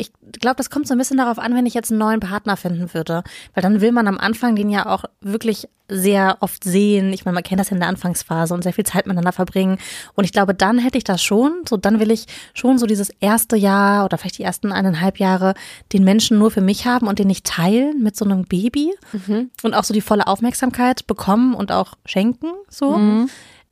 [0.00, 0.10] ich
[0.40, 2.94] glaube, das kommt so ein bisschen darauf an, wenn ich jetzt einen neuen Partner finden
[2.94, 3.22] würde.
[3.54, 7.12] Weil dann will man am Anfang den ja auch wirklich sehr oft sehen.
[7.12, 9.78] Ich meine, man kennt das ja in der Anfangsphase und sehr viel Zeit miteinander verbringen.
[10.14, 11.62] Und ich glaube, dann hätte ich das schon.
[11.68, 15.54] So, dann will ich schon so dieses erste Jahr oder vielleicht die ersten eineinhalb Jahre
[15.92, 18.94] den Menschen nur für mich haben und den nicht teilen mit so einem Baby.
[19.62, 22.94] Und auch so die volle Aufmerksamkeit bekommen und auch schenken, so.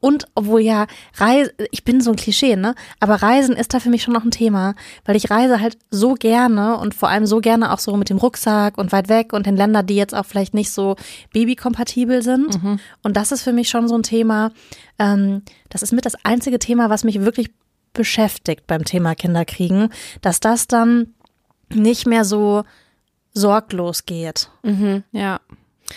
[0.01, 2.77] Und obwohl ja Reise, ich bin so ein Klischee, ne?
[3.01, 6.15] Aber Reisen ist da für mich schon noch ein Thema, weil ich reise halt so
[6.15, 9.47] gerne und vor allem so gerne auch so mit dem Rucksack und weit weg und
[9.49, 10.95] in Länder, die jetzt auch vielleicht nicht so
[11.33, 12.55] babykompatibel sind.
[13.03, 14.53] Und das ist für mich schon so ein Thema.
[15.01, 17.51] Ähm, das ist mit das einzige Thema, was mich wirklich
[17.93, 19.89] beschäftigt beim Thema Kinderkriegen,
[20.21, 21.15] dass das dann
[21.75, 22.63] nicht mehr so
[23.35, 24.49] sorglos geht.
[25.11, 25.41] Ja.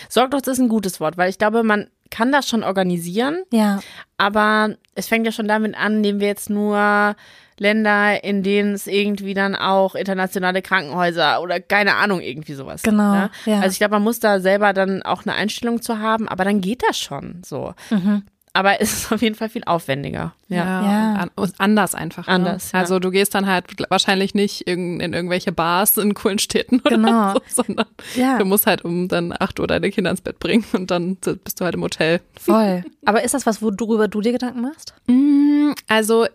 [0.10, 3.80] Sorglos ist ein gutes Wort, weil ich glaube, man kann das schon organisieren, Ja,
[4.18, 7.16] aber es fängt ja schon damit an, nehmen wir jetzt nur
[7.58, 12.82] Länder, in denen es irgendwie dann auch internationale Krankenhäuser oder keine Ahnung, irgendwie sowas.
[12.82, 13.30] gibt, Genau, Ne?
[13.46, 13.60] ja.
[13.60, 16.62] Also ich glaube, man muss da selber dann auch eine Einstellung zu haben, aber dann
[16.62, 17.74] geht das schon so.
[17.90, 18.24] Mhm.
[18.54, 20.34] Aber es ist auf jeden Fall viel aufwendiger.
[20.50, 20.84] Ja.
[20.84, 21.28] ja.
[21.36, 22.28] Und anders einfach.
[22.28, 22.34] Ne?
[22.34, 22.72] Anders.
[22.72, 22.80] Ja.
[22.80, 26.98] Also du gehst dann halt wahrscheinlich nicht in, in irgendwelche Bars in coolen Städten oder
[26.98, 27.34] genau.
[27.34, 28.38] so, sondern ja.
[28.38, 31.60] du musst halt um dann acht Uhr deine Kinder ins Bett bringen und dann bist
[31.60, 32.22] du halt im Hotel.
[32.40, 32.84] Voll.
[33.06, 34.94] Aber ist das was, worüber du dir Gedanken machst?
[35.08, 36.26] Mm, also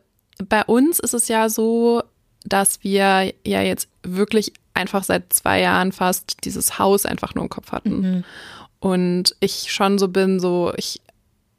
[0.49, 2.03] bei uns ist es ja so,
[2.45, 7.51] dass wir ja jetzt wirklich einfach seit zwei Jahren fast dieses Haus einfach nur im
[7.51, 8.01] Kopf hatten.
[8.01, 8.25] Mhm.
[8.79, 11.01] Und ich schon so bin, so, ich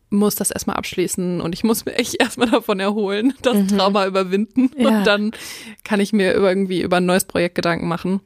[0.10, 3.67] muss das erstmal abschließen und ich muss mir echt erstmal davon erholen, das mhm.
[3.67, 4.72] Trauma überwinden.
[4.78, 4.89] Ja.
[4.89, 5.32] Und dann
[5.84, 8.22] kann ich mir irgendwie über ein neues Projekt Gedanken machen.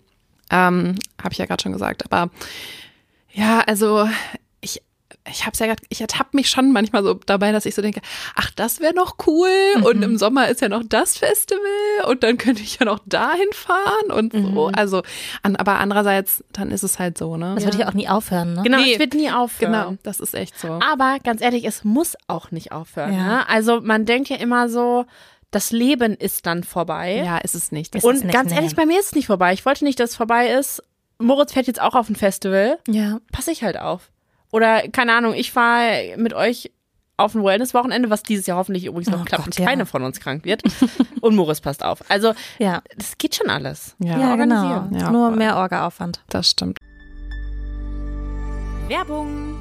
[0.50, 2.12] Ähm, Habe ich ja gerade schon gesagt.
[2.12, 2.32] Aber
[3.34, 4.08] ja, also
[5.30, 8.02] ich hab's ja grad, ich ertappe mich schon manchmal so dabei, dass ich so denke,
[8.36, 9.84] ach, das wäre noch cool mhm.
[9.84, 11.62] und im Sommer ist ja noch das Festival
[12.08, 14.54] und dann könnte ich ja noch dahin fahren und mhm.
[14.54, 14.68] so.
[14.68, 15.04] Also,
[15.44, 17.54] an, aber andererseits, dann ist es halt so, ne?
[17.56, 17.70] Das ja.
[17.70, 18.64] wird ja auch nie aufhören, ne?
[18.64, 19.72] Genau, nee, es wird nie aufhören.
[19.72, 20.80] Genau, das ist echt so.
[20.92, 23.14] Aber ganz ehrlich, es muss auch nicht aufhören.
[23.14, 23.28] Ja.
[23.28, 23.50] Ne?
[23.50, 25.06] Also man denkt ja immer so,
[25.52, 27.22] das Leben ist dann vorbei.
[27.24, 27.94] Ja, ist es nicht.
[27.94, 29.54] Ist und nicht, ganz ehrlich, bei mir ist es nicht vorbei.
[29.54, 30.82] Ich wollte nicht, dass es vorbei ist.
[31.20, 32.80] Moritz fährt jetzt auch auf ein Festival.
[32.88, 33.20] Ja.
[33.32, 34.11] Passe ich halt auf.
[34.52, 36.72] Oder keine Ahnung, ich fahre mit euch
[37.18, 40.04] auf ein Wellness-Wochenende, was dieses Jahr hoffentlich übrigens noch oh klappt Gott, und keine von
[40.04, 40.64] uns krank wird.
[41.22, 42.00] und Moritz passt auf.
[42.10, 42.82] Also, ja.
[42.98, 43.96] das geht schon alles.
[44.00, 44.88] Ja, ja genau.
[44.92, 46.22] Ja, Nur mehr Orga-Aufwand.
[46.30, 46.78] Das stimmt.
[48.88, 49.61] Werbung.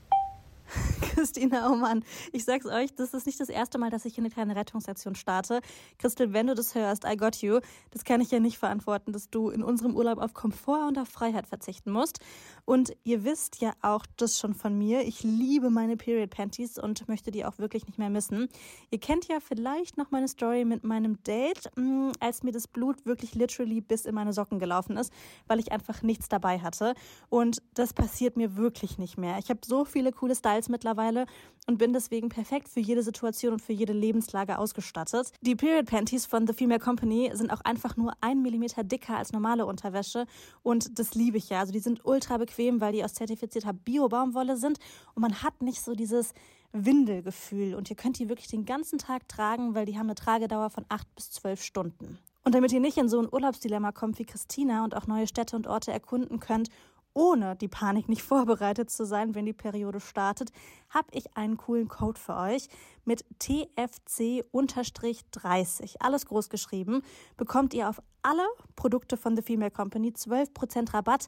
[1.01, 4.23] Christina, oh Mann, ich sag's euch, das ist nicht das erste Mal, dass ich hier
[4.23, 5.61] eine kleine Rettungsaktion starte.
[5.97, 7.59] Christel, wenn du das hörst, I got you.
[7.91, 11.09] Das kann ich ja nicht verantworten, dass du in unserem Urlaub auf Komfort und auf
[11.09, 12.19] Freiheit verzichten musst.
[12.65, 15.01] Und ihr wisst ja auch das schon von mir.
[15.01, 18.47] Ich liebe meine Period Panties und möchte die auch wirklich nicht mehr missen.
[18.89, 23.05] Ihr kennt ja vielleicht noch meine Story mit meinem Date, mm, als mir das Blut
[23.05, 25.11] wirklich literally bis in meine Socken gelaufen ist,
[25.47, 26.93] weil ich einfach nichts dabei hatte.
[27.29, 29.37] Und das passiert mir wirklich nicht mehr.
[29.39, 31.25] Ich habe so viele coole Styles mittlerweile
[31.67, 35.31] und bin deswegen perfekt für jede Situation und für jede Lebenslage ausgestattet.
[35.41, 39.31] Die Period Panties von The Female Company sind auch einfach nur ein Millimeter dicker als
[39.31, 40.25] normale Unterwäsche
[40.63, 41.59] und das liebe ich ja.
[41.59, 44.79] Also die sind ultra bequem, weil die aus zertifizierter Bio-Baumwolle sind
[45.15, 46.33] und man hat nicht so dieses
[46.73, 50.69] Windelgefühl und ihr könnt die wirklich den ganzen Tag tragen, weil die haben eine Tragedauer
[50.69, 52.17] von acht bis zwölf Stunden.
[52.43, 55.55] Und damit ihr nicht in so ein Urlaubsdilemma kommt wie Christina und auch neue Städte
[55.55, 56.69] und Orte erkunden könnt
[57.13, 60.51] ohne die Panik nicht vorbereitet zu sein, wenn die Periode startet,
[60.89, 62.67] habe ich einen coolen Code für euch
[63.05, 65.97] mit TFC-30.
[65.99, 67.03] Alles groß geschrieben.
[67.37, 68.45] Bekommt ihr auf alle
[68.75, 71.27] Produkte von The Female Company 12% Rabatt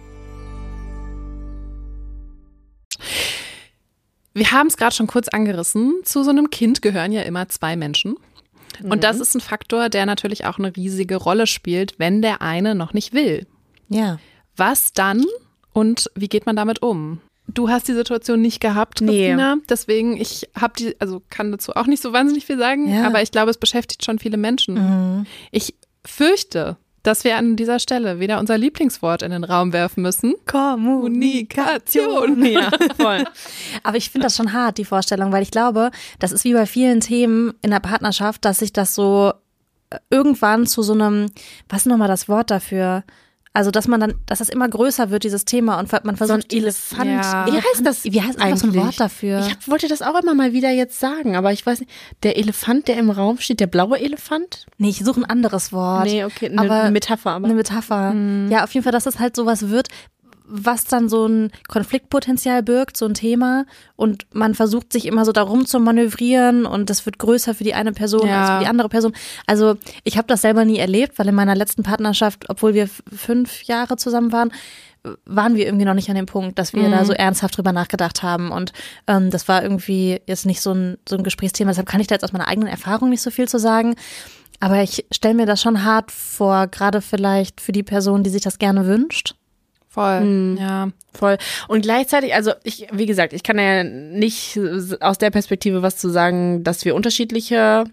[4.33, 6.01] Wir haben es gerade schon kurz angerissen.
[6.03, 8.15] Zu so einem Kind gehören ja immer zwei Menschen.
[8.83, 9.01] Und mhm.
[9.01, 12.93] das ist ein Faktor, der natürlich auch eine riesige Rolle spielt, wenn der eine noch
[12.93, 13.45] nicht will.
[13.89, 14.19] Ja.
[14.55, 15.25] Was dann
[15.73, 17.19] und wie geht man damit um?
[17.47, 19.55] Du hast die Situation nicht gehabt, Christina.
[19.55, 19.61] Nee.
[19.69, 23.05] Deswegen, ich habe die, also kann dazu auch nicht so wahnsinnig viel sagen, ja.
[23.05, 24.75] aber ich glaube, es beschäftigt schon viele Menschen.
[24.75, 25.25] Mhm.
[25.51, 30.35] Ich fürchte, dass wir an dieser Stelle wieder unser Lieblingswort in den Raum werfen müssen.
[30.45, 32.45] Kommunikation.
[32.45, 33.23] Ja, voll.
[33.83, 36.65] Aber ich finde das schon hart, die Vorstellung, weil ich glaube, das ist wie bei
[36.65, 39.33] vielen Themen in der Partnerschaft, dass sich das so
[39.89, 41.27] äh, irgendwann zu so einem,
[41.69, 43.03] was ist nochmal das Wort dafür?
[43.53, 46.49] Also, dass man dann, dass das immer größer wird, dieses Thema, und man versucht.
[46.49, 47.05] So ein Elefant.
[47.05, 47.45] Ja.
[47.47, 48.05] Wie heißt das?
[48.05, 49.39] Wie heißt eigentlich so ein Wort dafür?
[49.39, 51.91] Ich hab, wollte das auch immer mal wieder jetzt sagen, aber ich weiß nicht.
[52.23, 54.67] Der Elefant, der im Raum steht, der blaue Elefant?
[54.77, 56.05] Nee, ich suche ein anderes Wort.
[56.05, 57.31] Nee, okay, eine Metapher.
[57.31, 57.45] Aber.
[57.45, 58.13] Eine Metapher.
[58.13, 58.49] Mhm.
[58.49, 59.89] Ja, auf jeden Fall, dass es halt sowas wird,
[60.51, 63.65] was dann so ein Konfliktpotenzial birgt, so ein Thema.
[63.95, 67.73] Und man versucht sich immer so darum zu manövrieren und das wird größer für die
[67.73, 68.41] eine Person ja.
[68.41, 69.13] als für die andere Person.
[69.47, 73.63] Also ich habe das selber nie erlebt, weil in meiner letzten Partnerschaft, obwohl wir fünf
[73.63, 74.51] Jahre zusammen waren,
[75.25, 76.91] waren wir irgendwie noch nicht an dem Punkt, dass wir mhm.
[76.91, 78.51] da so ernsthaft drüber nachgedacht haben.
[78.51, 78.73] Und
[79.07, 81.71] ähm, das war irgendwie jetzt nicht so ein, so ein Gesprächsthema.
[81.71, 83.95] Deshalb kann ich da jetzt aus meiner eigenen Erfahrung nicht so viel zu sagen.
[84.59, 88.43] Aber ich stelle mir das schon hart vor, gerade vielleicht für die Person, die sich
[88.43, 89.35] das gerne wünscht.
[89.91, 90.57] Voll, mhm.
[90.57, 90.87] ja.
[91.13, 91.37] Voll.
[91.67, 94.57] Und gleichzeitig, also ich, wie gesagt, ich kann ja nicht
[95.01, 97.83] aus der Perspektive was zu sagen, dass wir unterschiedliche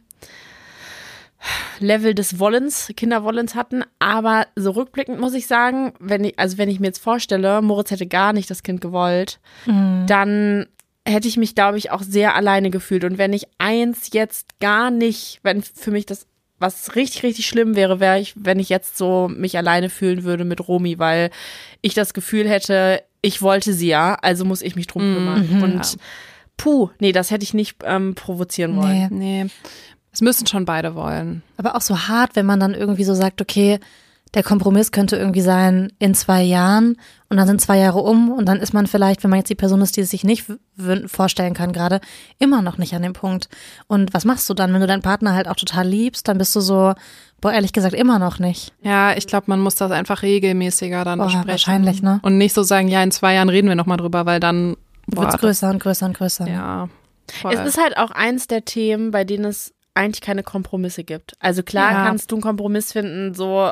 [1.80, 3.82] Level des Wollens, Kinderwollens hatten.
[3.98, 7.90] Aber so rückblickend muss ich sagen, wenn ich, also wenn ich mir jetzt vorstelle, Moritz
[7.90, 10.04] hätte gar nicht das Kind gewollt, mhm.
[10.06, 10.66] dann
[11.04, 13.02] hätte ich mich, glaube ich, auch sehr alleine gefühlt.
[13.02, 16.26] Und wenn ich eins jetzt gar nicht, wenn für mich das
[16.58, 20.44] was richtig, richtig schlimm wäre, wäre ich, wenn ich jetzt so mich alleine fühlen würde
[20.44, 21.30] mit Romy, weil
[21.82, 25.14] ich das Gefühl hätte, ich wollte sie ja, also muss ich mich drum mhm.
[25.14, 25.48] kümmern.
[25.50, 26.00] Mhm, Und ja.
[26.56, 29.08] puh, nee, das hätte ich nicht ähm, provozieren wollen.
[29.10, 29.50] Nee, nee.
[30.12, 31.42] Es müssen schon beide wollen.
[31.56, 33.78] Aber auch so hart, wenn man dann irgendwie so sagt, okay,
[34.34, 36.96] der Kompromiss könnte irgendwie sein, in zwei Jahren
[37.28, 39.54] und dann sind zwei Jahre um und dann ist man vielleicht, wenn man jetzt die
[39.54, 40.44] Person ist, die es sich nicht
[41.06, 42.00] vorstellen kann gerade,
[42.38, 43.48] immer noch nicht an dem Punkt.
[43.86, 46.54] Und was machst du dann, wenn du deinen Partner halt auch total liebst, dann bist
[46.54, 46.94] du so,
[47.40, 48.72] boah, ehrlich gesagt, immer noch nicht.
[48.82, 51.48] Ja, ich glaube, man muss das einfach regelmäßiger dann boah, besprechen.
[51.48, 52.20] Wahrscheinlich, ne?
[52.22, 55.34] Und nicht so sagen, ja, in zwei Jahren reden wir nochmal drüber, weil dann wird
[55.34, 56.46] es größer und größer und größer.
[56.48, 56.88] Ja.
[57.30, 57.52] Voll.
[57.52, 61.34] Es ist halt auch eins der Themen, bei denen es eigentlich keine Kompromisse gibt.
[61.40, 62.06] Also klar ja.
[62.06, 63.70] kannst du einen Kompromiss finden, so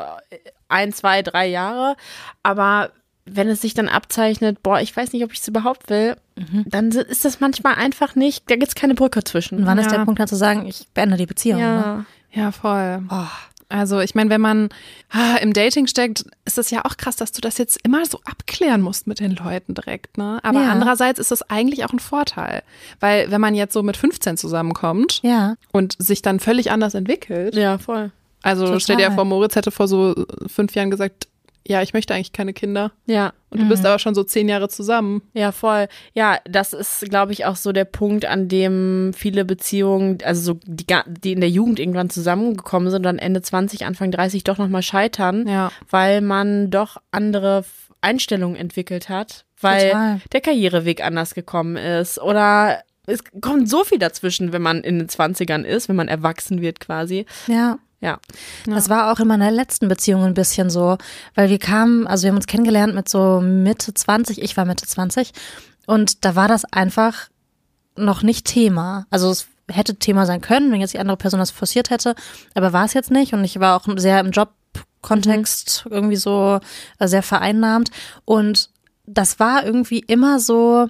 [0.68, 1.96] ein, zwei, drei Jahre,
[2.42, 2.90] aber
[3.26, 6.64] wenn es sich dann abzeichnet, boah, ich weiß nicht, ob ich es überhaupt will, mhm.
[6.66, 9.58] dann ist das manchmal einfach nicht, da gibt es keine Brücke zwischen.
[9.58, 9.84] Und wann ja.
[9.84, 11.60] ist der Punkt dann zu sagen, ich beende die Beziehung?
[11.60, 12.06] Ja, ne?
[12.30, 13.02] ja voll.
[13.10, 13.26] Oh.
[13.68, 14.68] Also ich meine, wenn man
[15.10, 18.20] ah, im Dating steckt, ist es ja auch krass, dass du das jetzt immer so
[18.24, 20.18] abklären musst mit den Leuten direkt.
[20.18, 20.38] Ne?
[20.42, 20.70] Aber ja.
[20.70, 22.62] andererseits ist das eigentlich auch ein Vorteil,
[23.00, 25.56] weil wenn man jetzt so mit 15 zusammenkommt ja.
[25.72, 27.56] und sich dann völlig anders entwickelt.
[27.56, 28.12] Ja, voll.
[28.42, 28.80] Also Total.
[28.80, 30.14] stell dir vor, Moritz hätte vor so
[30.46, 31.26] fünf Jahren gesagt,
[31.68, 32.92] ja, ich möchte eigentlich keine Kinder.
[33.06, 33.32] Ja.
[33.50, 33.68] Und du mhm.
[33.68, 35.22] bist aber schon so zehn Jahre zusammen.
[35.32, 35.88] Ja, voll.
[36.14, 40.60] Ja, das ist, glaube ich, auch so der Punkt, an dem viele Beziehungen, also so
[40.64, 44.58] die, die in der Jugend irgendwann zusammengekommen sind und dann Ende 20, Anfang 30 doch
[44.58, 45.70] nochmal scheitern, ja.
[45.90, 47.64] weil man doch andere
[48.00, 50.20] Einstellungen entwickelt hat, weil Total.
[50.32, 55.08] der Karriereweg anders gekommen ist oder es kommt so viel dazwischen, wenn man in den
[55.08, 57.24] 20ern ist, wenn man erwachsen wird quasi.
[57.46, 57.78] Ja.
[58.00, 58.18] Ja.
[58.66, 60.98] Das war auch in meiner letzten Beziehung ein bisschen so,
[61.34, 64.86] weil wir kamen, also wir haben uns kennengelernt mit so Mitte 20, ich war Mitte
[64.86, 65.32] 20
[65.86, 67.28] und da war das einfach
[67.96, 69.06] noch nicht Thema.
[69.10, 72.14] Also es hätte Thema sein können, wenn jetzt die andere Person das forciert hätte,
[72.54, 75.92] aber war es jetzt nicht und ich war auch sehr im Jobkontext mhm.
[75.92, 76.60] irgendwie so
[76.98, 77.90] äh, sehr vereinnahmt
[78.24, 78.70] und
[79.06, 80.88] das war irgendwie immer so,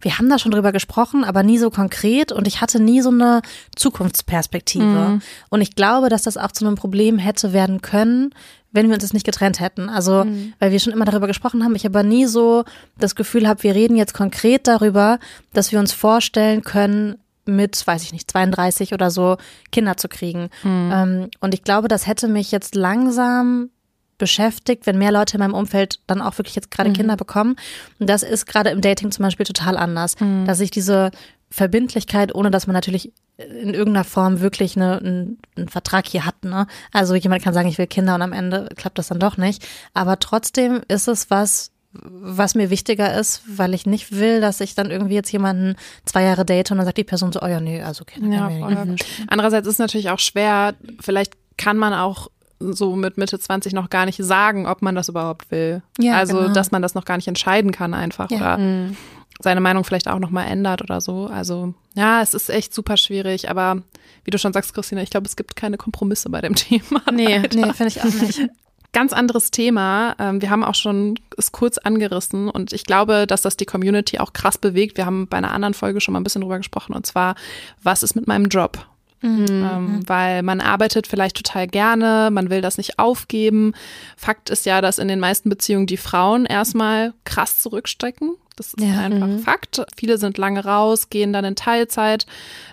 [0.00, 3.10] wir haben da schon drüber gesprochen, aber nie so konkret und ich hatte nie so
[3.10, 3.42] eine
[3.76, 4.84] Zukunftsperspektive.
[4.84, 5.22] Mhm.
[5.50, 8.34] Und ich glaube, dass das auch zu einem Problem hätte werden können,
[8.72, 9.88] wenn wir uns das nicht getrennt hätten.
[9.88, 10.54] Also, mhm.
[10.58, 12.64] weil wir schon immer darüber gesprochen haben, ich aber nie so
[12.98, 15.18] das Gefühl habe, wir reden jetzt konkret darüber,
[15.52, 19.36] dass wir uns vorstellen können, mit, weiß ich nicht, 32 oder so
[19.72, 20.50] Kinder zu kriegen.
[20.62, 20.90] Mhm.
[20.92, 23.70] Ähm, und ich glaube, das hätte mich jetzt langsam
[24.20, 26.94] beschäftigt, wenn mehr Leute in meinem Umfeld dann auch wirklich jetzt gerade mhm.
[26.94, 27.56] Kinder bekommen.
[27.98, 30.44] Und das ist gerade im Dating zum Beispiel total anders, mhm.
[30.46, 31.10] dass ich diese
[31.50, 36.44] Verbindlichkeit, ohne dass man natürlich in irgendeiner Form wirklich eine, einen, einen Vertrag hier hat.
[36.44, 36.66] Ne?
[36.92, 39.66] Also jemand kann sagen, ich will Kinder und am Ende klappt das dann doch nicht.
[39.94, 44.74] Aber trotzdem ist es was, was mir wichtiger ist, weil ich nicht will, dass ich
[44.74, 47.60] dann irgendwie jetzt jemanden zwei Jahre date und dann sagt die Person so, oh ja,
[47.60, 48.50] nee, also Kinder.
[48.50, 48.96] Ja, mhm.
[49.26, 52.28] Andererseits ist es natürlich auch schwer, vielleicht kann man auch
[52.60, 55.82] so mit Mitte 20 noch gar nicht sagen, ob man das überhaupt will.
[55.98, 56.52] Ja, also, genau.
[56.52, 58.36] dass man das noch gar nicht entscheiden kann einfach ja.
[58.36, 58.96] oder mhm.
[59.40, 61.26] seine Meinung vielleicht auch noch mal ändert oder so.
[61.26, 63.82] Also, ja, es ist echt super schwierig, aber
[64.24, 67.02] wie du schon sagst, Christina, ich glaube, es gibt keine Kompromisse bei dem Thema.
[67.12, 68.48] Nee, nee, finde ich auch nicht.
[68.92, 70.16] Ganz anderes Thema.
[70.18, 74.18] Ähm, wir haben auch schon es kurz angerissen und ich glaube, dass das die Community
[74.18, 74.96] auch krass bewegt.
[74.96, 77.36] Wir haben bei einer anderen Folge schon mal ein bisschen drüber gesprochen und zwar,
[77.84, 78.84] was ist mit meinem Job?
[79.22, 79.46] Mhm.
[79.48, 83.74] Ähm, weil man arbeitet vielleicht total gerne, man will das nicht aufgeben.
[84.16, 88.36] Fakt ist ja, dass in den meisten Beziehungen die Frauen erstmal krass zurückstecken.
[88.56, 89.40] Das ist ja, einfach mhm.
[89.40, 89.82] Fakt.
[89.96, 92.26] Viele sind lange raus, gehen dann in Teilzeit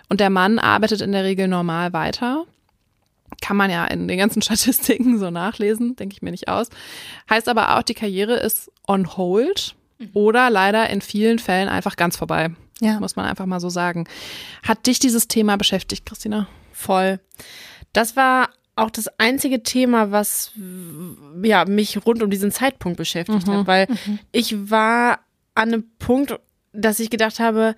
[0.10, 2.46] und der Mann arbeitet in der Regel normal weiter.
[3.42, 6.70] Kann man ja in den ganzen Statistiken so nachlesen, denke ich mir nicht aus.
[7.30, 10.10] Heißt aber auch, die Karriere ist on hold mhm.
[10.14, 12.52] oder leider in vielen Fällen einfach ganz vorbei.
[12.80, 13.00] Ja.
[13.00, 14.08] Muss man einfach mal so sagen.
[14.64, 16.48] Hat dich dieses Thema beschäftigt, Christina?
[16.72, 17.20] Voll.
[17.94, 20.52] Das war auch das einzige Thema, was
[21.42, 23.52] ja, mich rund um diesen Zeitpunkt beschäftigt mhm.
[23.52, 24.20] hat, weil mhm.
[24.32, 25.20] ich war
[25.56, 26.40] an einem Punkt,
[26.74, 27.76] dass ich gedacht habe,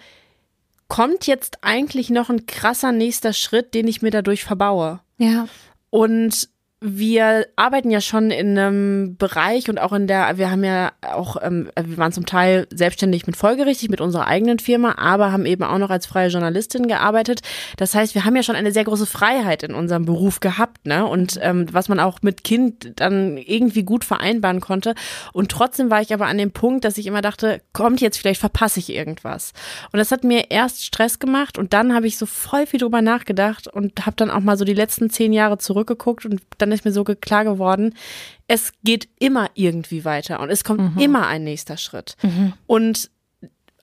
[0.90, 5.00] kommt jetzt eigentlich noch ein krasser nächster Schritt, den ich mir dadurch verbaue?
[5.18, 5.48] Ja.
[5.90, 6.50] Und
[6.82, 11.36] wir arbeiten ja schon in einem Bereich und auch in der, wir haben ja auch,
[11.42, 15.64] ähm, wir waren zum Teil selbstständig mit folgerichtig mit unserer eigenen Firma, aber haben eben
[15.64, 17.42] auch noch als freie Journalistin gearbeitet.
[17.76, 21.06] Das heißt, wir haben ja schon eine sehr große Freiheit in unserem Beruf gehabt, ne?
[21.06, 24.96] Und ähm, was man auch mit Kind dann irgendwie gut vereinbaren konnte.
[25.34, 28.40] Und trotzdem war ich aber an dem Punkt, dass ich immer dachte, kommt jetzt, vielleicht
[28.40, 29.52] verpasse ich irgendwas.
[29.92, 33.02] Und das hat mir erst Stress gemacht und dann habe ich so voll viel drüber
[33.02, 36.86] nachgedacht und habe dann auch mal so die letzten zehn Jahre zurückgeguckt und dann ist
[36.86, 37.96] mir so klar geworden,
[38.48, 41.02] es geht immer irgendwie weiter und es kommt mhm.
[41.02, 42.16] immer ein nächster Schritt.
[42.22, 42.54] Mhm.
[42.68, 43.10] Und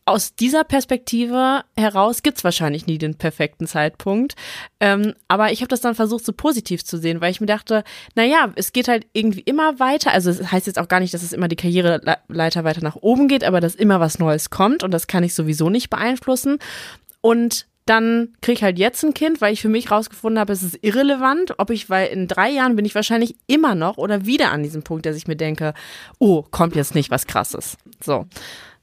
[0.09, 4.37] aus dieser Perspektive heraus gibt's wahrscheinlich nie den perfekten Zeitpunkt.
[4.79, 7.83] Ähm, aber ich habe das dann versucht, so positiv zu sehen, weil ich mir dachte,
[8.15, 10.13] na ja, es geht halt irgendwie immer weiter.
[10.13, 12.95] Also es das heißt jetzt auch gar nicht, dass es immer die Karriereleiter weiter nach
[12.95, 16.59] oben geht, aber dass immer was Neues kommt und das kann ich sowieso nicht beeinflussen.
[17.21, 20.63] Und dann kriege ich halt jetzt ein Kind, weil ich für mich rausgefunden habe, es
[20.63, 24.51] ist irrelevant, ob ich, weil in drei Jahren bin ich wahrscheinlich immer noch oder wieder
[24.51, 25.73] an diesem Punkt, dass ich mir denke,
[26.19, 27.79] oh, kommt jetzt nicht was krasses.
[28.05, 28.27] So.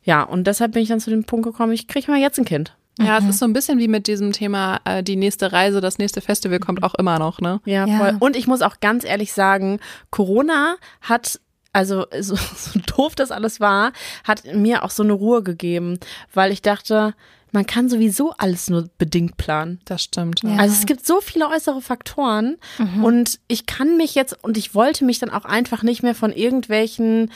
[0.04, 2.46] Ja, und deshalb bin ich dann zu dem Punkt gekommen, ich kriege mal jetzt ein
[2.46, 2.76] Kind.
[3.00, 5.98] Ja, es ist so ein bisschen wie mit diesem Thema, äh, die nächste Reise, das
[5.98, 7.60] nächste Festival kommt auch immer noch, ne?
[7.66, 7.98] Ja, ja.
[7.98, 8.18] voll.
[8.20, 9.80] Und ich muss auch ganz ehrlich sagen,
[10.12, 11.40] Corona hat
[11.74, 13.92] also so, so doof das alles war,
[14.24, 16.00] hat mir auch so eine Ruhe gegeben,
[16.34, 17.16] weil ich dachte,
[17.54, 19.80] man kann sowieso alles nur bedingt planen.
[19.86, 20.42] Das stimmt.
[20.44, 20.58] Ja.
[20.58, 23.04] Also es gibt so viele äußere Faktoren mhm.
[23.04, 26.34] und ich kann mich jetzt und ich wollte mich dann auch einfach nicht mehr von
[26.34, 27.32] irgendwelchen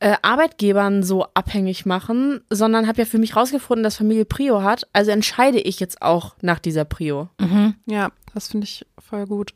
[0.00, 4.86] äh, Arbeitgebern so abhängig machen, sondern habe ja für mich rausgefunden, dass Familie Prio hat.
[4.92, 7.30] Also entscheide ich jetzt auch nach dieser Prio.
[7.40, 7.74] Mhm.
[7.86, 9.54] Ja, das finde ich voll gut.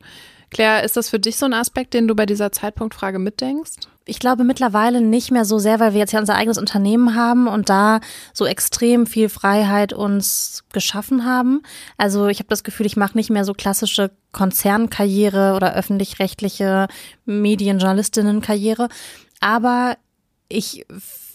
[0.51, 3.87] Claire, ist das für dich so ein Aspekt, den du bei dieser Zeitpunktfrage mitdenkst?
[4.05, 7.47] Ich glaube mittlerweile nicht mehr so sehr, weil wir jetzt ja unser eigenes Unternehmen haben
[7.47, 7.99] und da
[8.33, 11.61] so extrem viel Freiheit uns geschaffen haben.
[11.97, 16.87] Also ich habe das Gefühl, ich mache nicht mehr so klassische Konzernkarriere oder öffentlich-rechtliche
[17.25, 18.89] Medienjournalistinnenkarriere.
[19.41, 19.95] Aber
[20.47, 20.87] ich,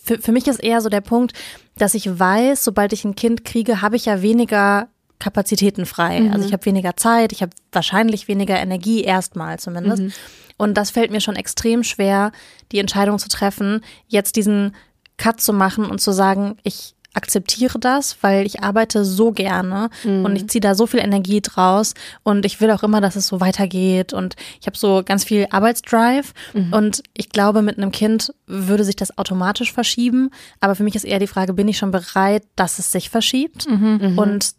[0.04, 1.32] für, für mich ist eher so der Punkt,
[1.78, 4.88] dass ich weiß, sobald ich ein Kind kriege, habe ich ja weniger
[5.18, 6.20] Kapazitäten frei.
[6.20, 6.32] Mhm.
[6.32, 10.02] Also ich habe weniger Zeit, ich habe wahrscheinlich weniger Energie erstmal zumindest.
[10.02, 10.12] Mhm.
[10.56, 12.32] Und das fällt mir schon extrem schwer,
[12.72, 14.74] die Entscheidung zu treffen, jetzt diesen
[15.16, 20.24] Cut zu machen und zu sagen, ich akzeptiere das, weil ich arbeite so gerne mhm.
[20.24, 21.94] und ich ziehe da so viel Energie draus
[22.24, 25.46] und ich will auch immer, dass es so weitergeht und ich habe so ganz viel
[25.50, 26.72] Arbeitsdrive mhm.
[26.72, 31.04] und ich glaube, mit einem Kind würde sich das automatisch verschieben, aber für mich ist
[31.04, 34.18] eher die Frage, bin ich schon bereit, dass es sich verschiebt mhm.
[34.18, 34.54] und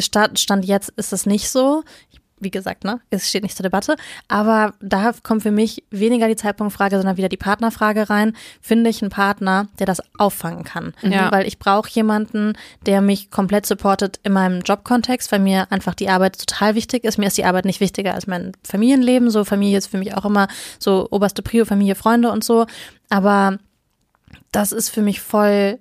[0.00, 1.82] Stand jetzt ist es nicht so.
[2.40, 3.96] Wie gesagt, ne, es steht nicht zur Debatte.
[4.28, 8.36] Aber da kommt für mich weniger die Zeitpunktfrage, sondern wieder die Partnerfrage rein.
[8.60, 10.94] Finde ich einen Partner, der das auffangen kann?
[11.02, 11.32] Ja.
[11.32, 12.52] Weil ich brauche jemanden,
[12.86, 17.18] der mich komplett supportet in meinem Jobkontext, weil mir einfach die Arbeit total wichtig ist.
[17.18, 19.30] Mir ist die Arbeit nicht wichtiger als mein Familienleben.
[19.30, 20.46] So Familie ist für mich auch immer
[20.78, 22.66] so oberste Prio, Familie, Freunde und so.
[23.10, 23.58] Aber
[24.52, 25.80] das ist für mich voll,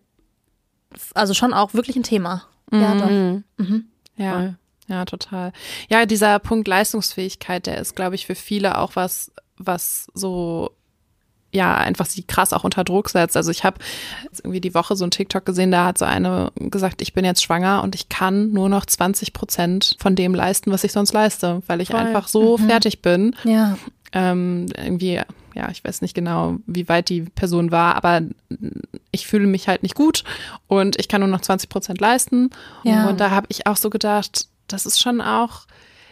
[1.14, 2.46] also schon auch wirklich ein Thema.
[2.72, 3.10] Ja, doch.
[3.10, 3.44] Mhm.
[3.58, 3.86] mhm.
[4.16, 4.56] Ja.
[4.90, 5.52] Ja, total.
[5.90, 10.72] Ja, dieser Punkt Leistungsfähigkeit, der ist, glaube ich, für viele auch was, was so
[11.52, 13.38] ja, einfach sie krass auch unter Druck setzt.
[13.38, 13.78] Also ich habe
[14.38, 17.42] irgendwie die Woche so ein TikTok gesehen, da hat so eine gesagt, ich bin jetzt
[17.42, 21.62] schwanger und ich kann nur noch 20 Prozent von dem leisten, was ich sonst leiste,
[21.68, 22.00] weil ich Voll.
[22.00, 22.68] einfach so mhm.
[22.68, 23.36] fertig bin.
[23.44, 23.78] Ja.
[24.14, 25.22] Ähm, irgendwie
[25.58, 28.22] ja, ich weiß nicht genau, wie weit die Person war, aber
[29.10, 30.24] ich fühle mich halt nicht gut
[30.68, 32.52] und ich kann nur noch 20 Prozent leisten.
[32.84, 33.10] Ja.
[33.10, 35.66] Und da habe ich auch so gedacht, das ist schon auch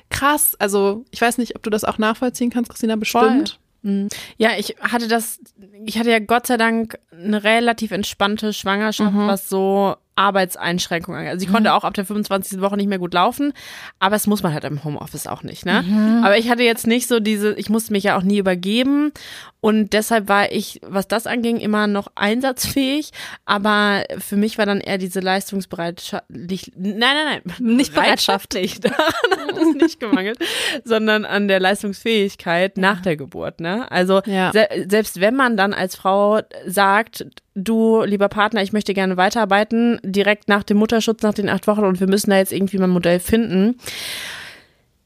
[0.09, 0.55] krass.
[0.57, 3.59] Also ich weiß nicht, ob du das auch nachvollziehen kannst, Christina, bestimmt.
[3.83, 3.91] Voll.
[3.91, 4.09] Mhm.
[4.37, 5.39] Ja, ich hatte das,
[5.85, 9.27] ich hatte ja Gott sei Dank eine relativ entspannte Schwangerschaft, mhm.
[9.27, 11.27] was so Arbeitseinschränkungen.
[11.27, 11.75] Also ich konnte mhm.
[11.75, 12.61] auch ab der 25.
[12.61, 13.53] Woche nicht mehr gut laufen,
[13.99, 15.83] aber es muss man halt im Homeoffice auch nicht, ne?
[15.83, 16.23] Mhm.
[16.23, 19.11] Aber ich hatte jetzt nicht so diese, ich musste mich ja auch nie übergeben
[19.59, 23.11] und deshalb war ich, was das anging, immer noch einsatzfähig,
[23.45, 29.47] aber für mich war dann eher diese Leistungsbereitschaft, nein, nein, nein, nicht Bereitschaft nicht, daran
[29.47, 30.37] hat es nicht gemangelt,
[30.85, 33.91] sondern an der Leistungsfähigkeit nach der Geburt, ne?
[33.91, 34.51] Also ja.
[34.53, 39.99] se selbst wenn man dann als Frau sagt, du, lieber Partner, ich möchte gerne weiterarbeiten,
[40.03, 42.85] direkt nach dem Mutterschutz, nach den acht Wochen und wir müssen da jetzt irgendwie mal
[42.85, 43.79] ein Modell finden,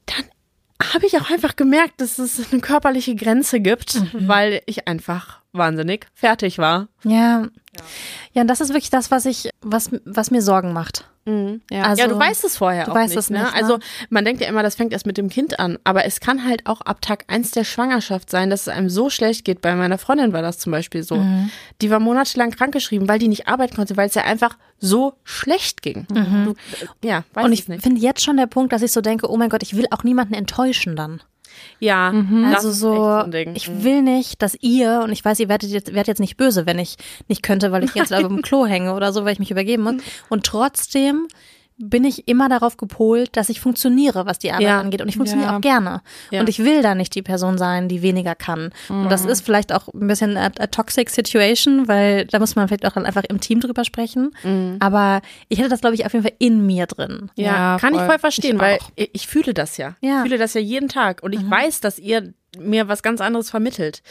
[0.06, 0.24] dann
[0.92, 4.28] habe ich auch einfach gemerkt, dass es eine körperliche Grenze gibt, mhm.
[4.28, 6.88] weil ich einfach wahnsinnig fertig war.
[7.04, 7.48] Ja.
[8.32, 11.06] Ja, und das ist wirklich das, was ich, was, was mir Sorgen macht.
[11.26, 11.60] Mhm.
[11.70, 11.82] Ja.
[11.82, 13.40] Also, ja, du weißt es vorher du auch weißt nicht, es ne?
[13.42, 13.52] nicht.
[13.52, 13.56] Ne?
[13.56, 13.78] Also
[14.08, 16.66] man denkt ja immer, das fängt erst mit dem Kind an, aber es kann halt
[16.66, 19.60] auch ab Tag eins der Schwangerschaft sein, dass es einem so schlecht geht.
[19.60, 21.16] Bei meiner Freundin war das zum Beispiel so.
[21.16, 21.50] Mhm.
[21.82, 25.82] Die war monatelang krankgeschrieben, weil die nicht arbeiten konnte, weil es ja einfach so schlecht
[25.82, 26.06] ging.
[26.10, 26.44] Mhm.
[26.44, 26.54] Du,
[27.06, 29.50] ja, weiß Und ich finde jetzt schon der Punkt, dass ich so denke, oh mein
[29.50, 31.22] Gott, ich will auch niemanden enttäuschen dann.
[31.78, 32.52] Ja, Mhm.
[32.54, 36.20] Also so, ich will nicht, dass ihr, und ich weiß, ihr werdet jetzt, werdet jetzt
[36.20, 36.96] nicht böse, wenn ich
[37.28, 39.82] nicht könnte, weil ich jetzt auf dem Klo hänge oder so, weil ich mich übergeben
[39.84, 39.94] muss.
[40.28, 41.28] Und trotzdem
[41.82, 44.80] bin ich immer darauf gepolt, dass ich funktioniere, was die Arbeit Ja.
[44.80, 45.00] angeht.
[45.00, 45.56] Und ich funktioniere Ja.
[45.56, 46.02] auch gerne.
[46.30, 46.40] Ja.
[46.40, 48.70] Und ich will da nicht die Person sein, die weniger kann.
[48.88, 52.68] Und das ist vielleicht auch ein bisschen a, a toxic situation, weil da muss man
[52.68, 54.32] vielleicht auch dann einfach im Team drüber sprechen.
[54.78, 57.30] Aber ich hätte das, glaube ich, auf jeden Fall in mir drin.
[57.34, 58.08] Ja, Ja, kann ich voll.
[58.08, 59.94] voll verstehen, Ich weil ich, ich fühle das ja.
[60.00, 60.16] Ja.
[60.18, 63.48] Ich fühle das ja jeden Tag und ich weiß, dass ihr mir was ganz anderes
[63.48, 64.02] vermittelt.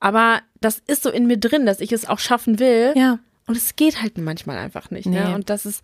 [0.00, 2.92] Aber das ist so in mir drin, dass ich es auch schaffen will.
[2.96, 3.18] Ja.
[3.46, 5.06] Und es geht halt manchmal einfach nicht.
[5.06, 5.24] Ne?
[5.28, 5.34] Nee.
[5.34, 5.82] Und das ist,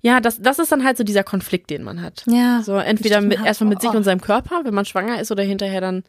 [0.00, 2.22] ja, das, das ist dann halt so dieser Konflikt, den man hat.
[2.26, 2.62] Ja.
[2.62, 3.96] So entweder mit, erstmal mit sich oh.
[3.96, 6.04] und seinem Körper, wenn man schwanger ist, oder hinterher dann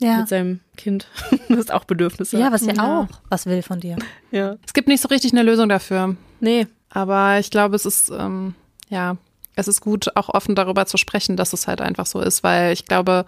[0.00, 0.18] Ja.
[0.18, 1.06] mit seinem Kind,
[1.48, 3.00] das auch Bedürfnisse Ja, was ja, Ja.
[3.00, 3.96] auch was will von dir.
[4.30, 4.56] Ja.
[4.66, 6.16] Es gibt nicht so richtig eine Lösung dafür.
[6.40, 6.66] Nee.
[6.90, 8.54] Aber ich glaube, es ist, ähm,
[8.88, 9.16] ja,
[9.56, 12.72] es ist gut, auch offen darüber zu sprechen, dass es halt einfach so ist, weil
[12.72, 13.24] ich glaube,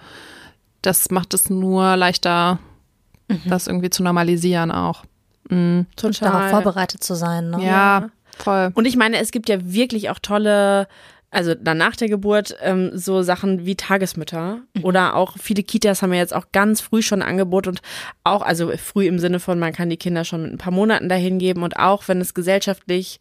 [0.82, 2.58] das macht es nur leichter,
[3.46, 5.04] das irgendwie zu normalisieren auch.
[5.48, 5.86] Mhm.
[5.96, 6.30] Total.
[6.30, 7.50] Darauf vorbereitet zu sein.
[7.50, 7.64] Ne?
[7.64, 8.08] Ja,
[8.38, 8.70] voll.
[8.74, 10.88] Und ich meine, es gibt ja wirklich auch tolle,
[11.30, 16.12] also dann nach der Geburt, ähm, so Sachen wie Tagesmütter oder auch viele Kitas haben
[16.12, 17.80] ja jetzt auch ganz früh schon ein Angebot und
[18.24, 21.08] auch, also früh im Sinne von, man kann die Kinder schon mit ein paar Monaten
[21.08, 23.18] dahin geben und auch wenn es gesellschaftlich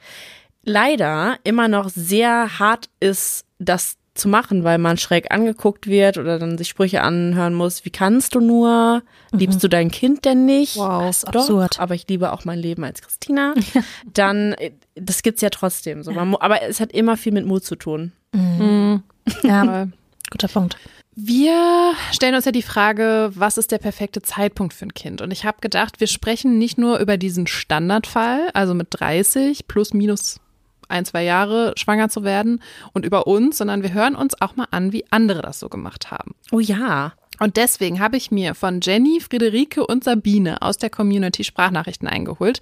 [0.64, 6.38] leider immer noch sehr hart ist, das zu machen, weil man schräg angeguckt wird oder
[6.38, 10.76] dann sich Sprüche anhören muss, wie kannst du nur, liebst du dein Kind denn nicht?
[10.76, 11.03] Wow.
[11.03, 11.80] Das ist Doch, absurd.
[11.80, 13.53] aber ich liebe auch mein Leben als Christina.
[14.14, 16.12] Dann, äh, das gibt's ja trotzdem so.
[16.12, 18.12] Man, aber es hat immer viel mit Mut zu tun.
[18.34, 19.03] Mhm.
[19.43, 19.91] Ja, Voll.
[20.30, 20.76] guter Punkt.
[21.16, 25.22] Wir stellen uns ja die Frage, was ist der perfekte Zeitpunkt für ein Kind?
[25.22, 29.93] Und ich habe gedacht, wir sprechen nicht nur über diesen Standardfall, also mit 30 plus
[29.93, 30.40] minus
[30.91, 32.61] ein, zwei Jahre schwanger zu werden
[32.93, 36.11] und über uns, sondern wir hören uns auch mal an, wie andere das so gemacht
[36.11, 36.35] haben.
[36.51, 37.13] Oh ja.
[37.39, 42.61] Und deswegen habe ich mir von Jenny, Friederike und Sabine aus der Community Sprachnachrichten eingeholt.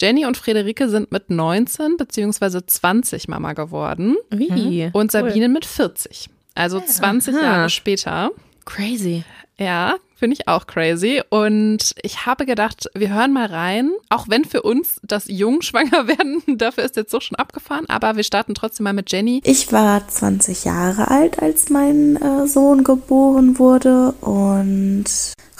[0.00, 4.88] Jenny und Friederike sind mit 19 beziehungsweise 20 Mama geworden Wie?
[4.92, 6.30] und Sabine mit 40.
[6.54, 7.42] Also 20 Aha.
[7.42, 8.30] Jahre später.
[8.66, 9.24] Crazy.
[9.58, 11.22] Ja, finde ich auch crazy.
[11.30, 13.90] Und ich habe gedacht, wir hören mal rein.
[14.10, 17.86] Auch wenn für uns das Jungschwanger werden, dafür ist jetzt so schon abgefahren.
[17.88, 19.40] Aber wir starten trotzdem mal mit Jenny.
[19.44, 25.06] Ich war 20 Jahre alt, als mein äh, Sohn geboren wurde und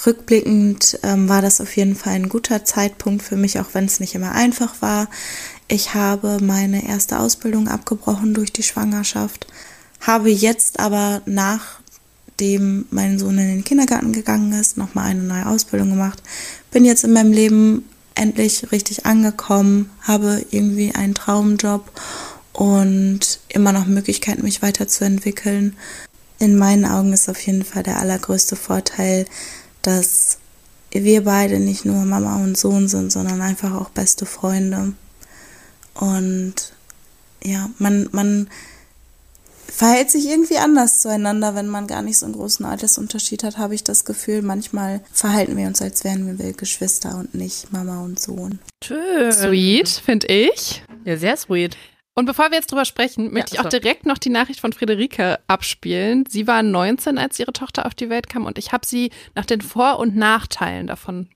[0.07, 4.01] rückblickend ähm, war das auf jeden Fall ein guter Zeitpunkt für mich, auch wenn es
[4.01, 5.09] nicht immer einfach war.
[5.69, 9.47] Ich habe meine erste Ausbildung abgebrochen durch die Schwangerschaft,
[10.01, 11.23] habe jetzt aber
[12.41, 16.23] nachdem mein Sohn in den Kindergarten gegangen ist, nochmal eine neue Ausbildung gemacht,
[16.71, 17.85] bin jetzt in meinem Leben
[18.15, 21.91] endlich richtig angekommen, habe irgendwie einen Traumjob
[22.55, 25.77] und immer noch Möglichkeiten, mich weiterzuentwickeln.
[26.39, 29.27] In meinen Augen ist auf jeden Fall der allergrößte Vorteil,
[29.83, 30.39] dass
[30.93, 34.95] wir beide nicht nur Mama und Sohn sind, sondern einfach auch beste Freunde.
[35.93, 36.55] Und
[37.43, 38.49] ja, man, man
[39.71, 43.75] verhält sich irgendwie anders zueinander, wenn man gar nicht so einen großen Altersunterschied hat, habe
[43.75, 44.43] ich das Gefühl.
[44.43, 48.59] Manchmal verhalten wir uns, als wären wir Geschwister und nicht Mama und Sohn.
[48.85, 49.33] Schön.
[49.33, 50.83] Sweet, finde ich.
[51.05, 51.77] Ja, sehr sweet.
[52.15, 53.71] Und bevor wir jetzt drüber sprechen, möchte ich auch so.
[53.71, 56.25] direkt noch die Nachricht von Friederike abspielen.
[56.29, 59.47] Sie war 19, als ihre Tochter auf die Welt kam und ich habe sie nach
[59.47, 61.29] den Vor- und Nachteilen davon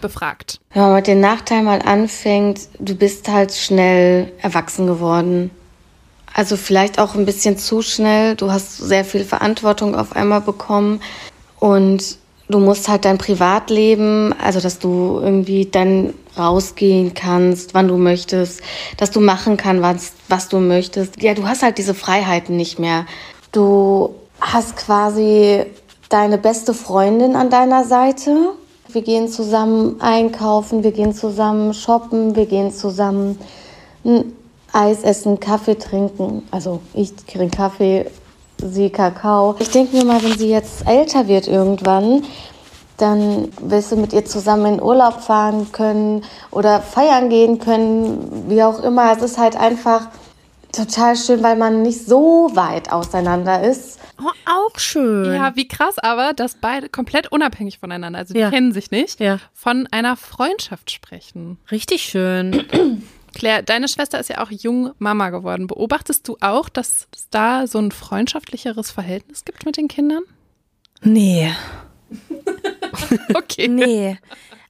[0.00, 0.60] befragt.
[0.72, 5.50] Wenn man mit den Nachteilen mal anfängt, du bist halt schnell erwachsen geworden.
[6.34, 8.34] Also vielleicht auch ein bisschen zu schnell.
[8.34, 11.00] Du hast sehr viel Verantwortung auf einmal bekommen
[11.60, 12.18] und
[12.48, 18.60] du musst halt dein Privatleben, also dass du irgendwie dann rausgehen kannst, wann du möchtest,
[18.96, 21.22] dass du machen kannst, was, was du möchtest.
[21.22, 23.06] Ja, du hast halt diese Freiheiten nicht mehr.
[23.52, 25.64] Du hast quasi
[26.08, 28.50] deine beste Freundin an deiner Seite.
[28.88, 33.38] Wir gehen zusammen einkaufen, wir gehen zusammen shoppen, wir gehen zusammen
[34.74, 36.42] Eis essen, Kaffee trinken.
[36.50, 38.10] Also ich trinke Kaffee,
[38.58, 39.56] sie Kakao.
[39.60, 42.24] Ich denke mir mal, wenn sie jetzt älter wird irgendwann,
[42.96, 48.62] dann willst du mit ihr zusammen in Urlaub fahren können oder feiern gehen können, wie
[48.62, 49.12] auch immer.
[49.16, 50.08] Es ist halt einfach
[50.72, 53.98] total schön, weil man nicht so weit auseinander ist.
[54.20, 55.34] Oh, auch schön.
[55.34, 58.50] Ja, wie krass aber, dass beide komplett unabhängig voneinander, also die Ja.
[58.50, 59.38] kennen sich nicht, Ja.
[59.52, 61.58] von einer Freundschaft sprechen.
[61.72, 63.02] Richtig schön.
[63.34, 65.66] Claire, deine Schwester ist ja auch jung Mama geworden.
[65.66, 70.22] Beobachtest du auch, dass es da so ein freundschaftlicheres Verhältnis gibt mit den Kindern?
[71.02, 71.52] Nee,
[73.34, 73.68] Okay.
[73.68, 74.18] nee.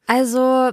[0.07, 0.73] Also,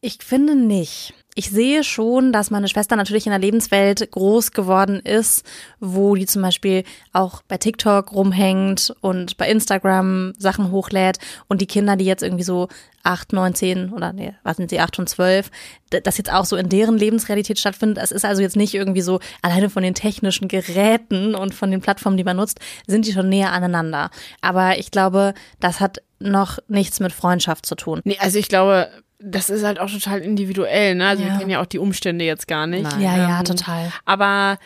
[0.00, 1.14] ich finde nicht.
[1.34, 5.44] Ich sehe schon, dass meine Schwester natürlich in einer Lebenswelt groß geworden ist,
[5.78, 11.18] wo die zum Beispiel auch bei TikTok rumhängt und bei Instagram Sachen hochlädt
[11.48, 12.68] und die Kinder, die jetzt irgendwie so
[13.02, 15.50] acht, neun, zehn oder nee, was sind sie, acht und zwölf,
[15.90, 18.02] das jetzt auch so in deren Lebensrealität stattfindet.
[18.02, 21.80] Es ist also jetzt nicht irgendwie so, alleine von den technischen Geräten und von den
[21.80, 24.10] Plattformen, die man nutzt, sind die schon näher aneinander.
[24.40, 28.00] Aber ich glaube, das hat noch nichts mit Freundschaft zu tun.
[28.04, 28.90] Nee, also ich glaube,
[29.20, 31.08] das ist halt auch total individuell, ne?
[31.08, 31.30] Also ja.
[31.30, 32.84] wir kennen ja auch die Umstände jetzt gar nicht.
[32.84, 33.00] Nein.
[33.00, 33.92] Ja, ja, ähm, total.
[34.04, 34.58] Aber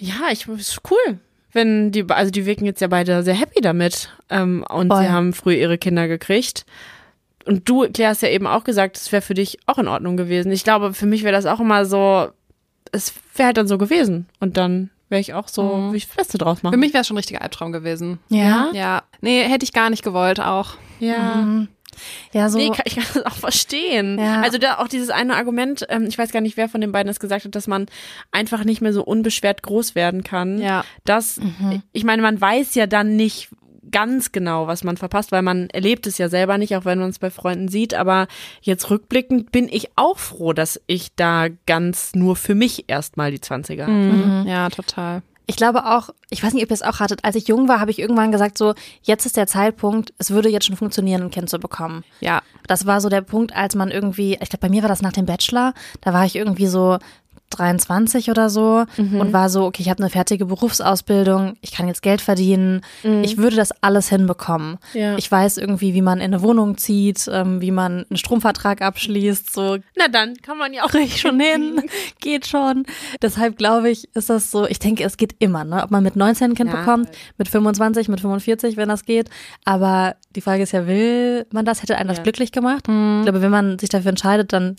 [0.00, 1.18] ja, ich ist cool.
[1.52, 4.10] Wenn die, also die wirken jetzt ja beide sehr happy damit.
[4.28, 5.02] Ähm, und Voll.
[5.02, 6.66] sie haben früh ihre Kinder gekriegt.
[7.46, 10.16] Und du, Claire, hast ja eben auch gesagt, es wäre für dich auch in Ordnung
[10.16, 10.50] gewesen.
[10.50, 12.28] Ich glaube, für mich wäre das auch immer so,
[12.90, 14.26] es wäre halt dann so gewesen.
[14.40, 15.92] Und dann wäre ich auch so, mhm.
[15.92, 16.72] wie ich das Beste draus machen.
[16.74, 18.18] Für mich wäre es schon ein richtiger Albtraum gewesen.
[18.30, 18.70] Ja?
[18.72, 19.02] Ja.
[19.20, 20.70] Nee, hätte ich gar nicht gewollt auch.
[20.98, 21.36] Ja.
[21.36, 21.68] Mhm.
[22.32, 22.58] Ja, so.
[22.58, 24.18] Nee, ich kann das auch verstehen.
[24.18, 24.42] Ja.
[24.42, 27.10] Also da auch dieses eine Argument, ähm, ich weiß gar nicht, wer von den beiden
[27.10, 27.86] es gesagt hat, dass man
[28.30, 30.58] einfach nicht mehr so unbeschwert groß werden kann.
[30.58, 30.84] Ja.
[31.04, 31.82] Das, mhm.
[31.92, 33.48] ich meine, man weiß ja dann nicht
[33.90, 37.10] ganz genau, was man verpasst, weil man erlebt es ja selber nicht, auch wenn man
[37.10, 37.94] es bei Freunden sieht.
[37.94, 38.26] Aber
[38.60, 43.38] jetzt rückblickend bin ich auch froh, dass ich da ganz nur für mich erstmal die
[43.38, 43.92] 20er hatte.
[43.92, 44.44] Mhm.
[44.46, 45.22] Ja, total.
[45.46, 47.80] Ich glaube auch, ich weiß nicht, ob ihr es auch hattet, als ich jung war,
[47.80, 51.30] habe ich irgendwann gesagt, so, jetzt ist der Zeitpunkt, es würde jetzt schon funktionieren, ein
[51.30, 52.02] Kind zu bekommen.
[52.20, 52.42] Ja.
[52.66, 55.12] Das war so der Punkt, als man irgendwie, ich glaube, bei mir war das nach
[55.12, 56.98] dem Bachelor, da war ich irgendwie so
[57.56, 59.20] 23 oder so mhm.
[59.20, 63.22] und war so, okay, ich habe eine fertige Berufsausbildung, ich kann jetzt Geld verdienen, mhm.
[63.24, 64.78] ich würde das alles hinbekommen.
[64.92, 65.16] Ja.
[65.16, 69.52] Ich weiß irgendwie, wie man in eine Wohnung zieht, ähm, wie man einen Stromvertrag abschließt,
[69.52, 69.78] so.
[69.96, 71.82] Na dann kann man ja auch nicht schon hin,
[72.20, 72.84] geht schon.
[73.22, 75.82] Deshalb glaube ich, ist das so, ich denke, es geht immer, ne?
[75.82, 76.80] ob man mit 19 ein Kind ja.
[76.80, 79.30] bekommt, mit 25, mit 45, wenn das geht.
[79.64, 81.82] Aber die Frage ist ja, will man das?
[81.82, 82.88] Hätte einen das glücklich gemacht?
[82.88, 83.18] Mhm.
[83.20, 84.76] Ich glaube, wenn man sich dafür entscheidet, dann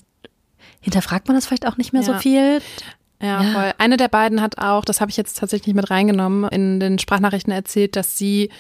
[0.86, 2.14] hinterfragt man das vielleicht auch nicht mehr ja.
[2.14, 2.62] so viel.
[3.20, 3.74] Ja, ja, voll.
[3.80, 7.52] Eine der beiden hat auch, das habe ich jetzt tatsächlich mit reingenommen, in den Sprachnachrichten
[7.52, 8.52] erzählt, dass sie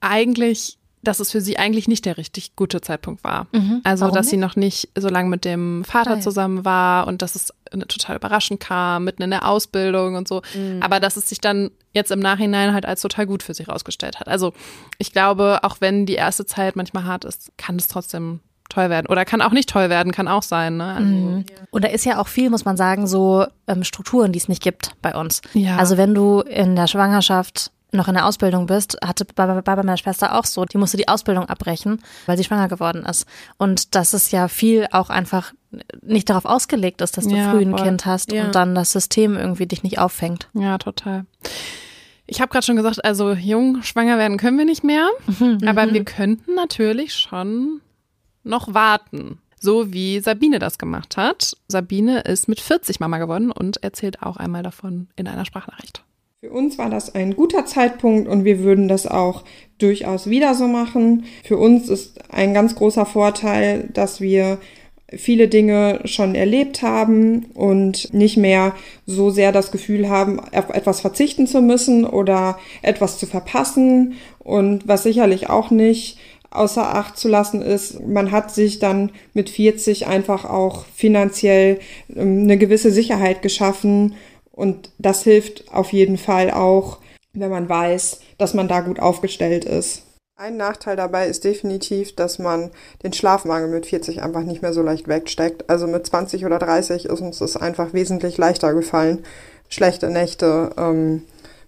[0.00, 3.46] eigentlich, dass es für sie eigentlich nicht der richtig gute Zeitpunkt war.
[3.52, 3.80] Mhm.
[3.84, 4.30] Also, Warum dass nicht?
[4.30, 6.22] sie noch nicht so lange mit dem Vater Geil.
[6.22, 10.42] zusammen war und dass es total überraschend kam, mitten in der Ausbildung und so.
[10.54, 10.82] Mhm.
[10.82, 14.18] Aber dass es sich dann jetzt im Nachhinein halt als total gut für sie rausgestellt
[14.18, 14.26] hat.
[14.26, 14.52] Also
[14.98, 19.06] ich glaube, auch wenn die erste Zeit manchmal hart ist, kann es trotzdem toll werden.
[19.06, 20.76] Oder kann auch nicht toll werden, kann auch sein.
[20.76, 20.84] Ne?
[20.84, 21.44] Also, mhm.
[21.70, 24.62] Und da ist ja auch viel, muss man sagen, so ähm, Strukturen, die es nicht
[24.62, 25.42] gibt bei uns.
[25.54, 25.76] Ja.
[25.76, 29.76] Also wenn du in der Schwangerschaft noch in der Ausbildung bist, hatte bei, bei, bei
[29.76, 30.64] meiner Schwester auch so.
[30.64, 33.26] Die musste die Ausbildung abbrechen, weil sie schwanger geworden ist.
[33.56, 35.52] Und das ist ja viel auch einfach
[36.02, 37.82] nicht darauf ausgelegt ist, dass du ja, früh ein voll.
[37.82, 38.44] Kind hast ja.
[38.44, 40.48] und dann das System irgendwie dich nicht auffängt.
[40.54, 41.24] Ja, total.
[42.26, 45.86] Ich habe gerade schon gesagt, also jung schwanger werden können wir nicht mehr, mhm, aber
[45.86, 45.94] mhm.
[45.94, 47.80] wir könnten natürlich schon
[48.48, 49.38] noch warten.
[49.60, 51.56] So wie Sabine das gemacht hat.
[51.66, 56.04] Sabine ist mit 40 Mama geworden und erzählt auch einmal davon in einer Sprachnachricht.
[56.40, 59.42] Für uns war das ein guter Zeitpunkt und wir würden das auch
[59.78, 61.24] durchaus wieder so machen.
[61.42, 64.58] Für uns ist ein ganz großer Vorteil, dass wir
[65.10, 68.74] viele Dinge schon erlebt haben und nicht mehr
[69.06, 74.86] so sehr das Gefühl haben, auf etwas verzichten zu müssen oder etwas zu verpassen und
[74.86, 76.18] was sicherlich auch nicht
[76.50, 81.80] außer Acht zu lassen ist, man hat sich dann mit 40 einfach auch finanziell
[82.14, 84.14] ähm, eine gewisse Sicherheit geschaffen
[84.52, 86.98] und das hilft auf jeden Fall auch,
[87.32, 90.02] wenn man weiß, dass man da gut aufgestellt ist.
[90.36, 92.70] Ein Nachteil dabei ist definitiv, dass man
[93.02, 95.68] den Schlafmangel mit 40 einfach nicht mehr so leicht wegsteckt.
[95.68, 99.24] Also mit 20 oder 30 ist uns das einfach wesentlich leichter gefallen.
[99.68, 101.24] Schlechte Nächte ähm,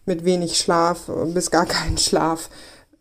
[0.06, 2.48] mit wenig Schlaf bis gar keinen Schlaf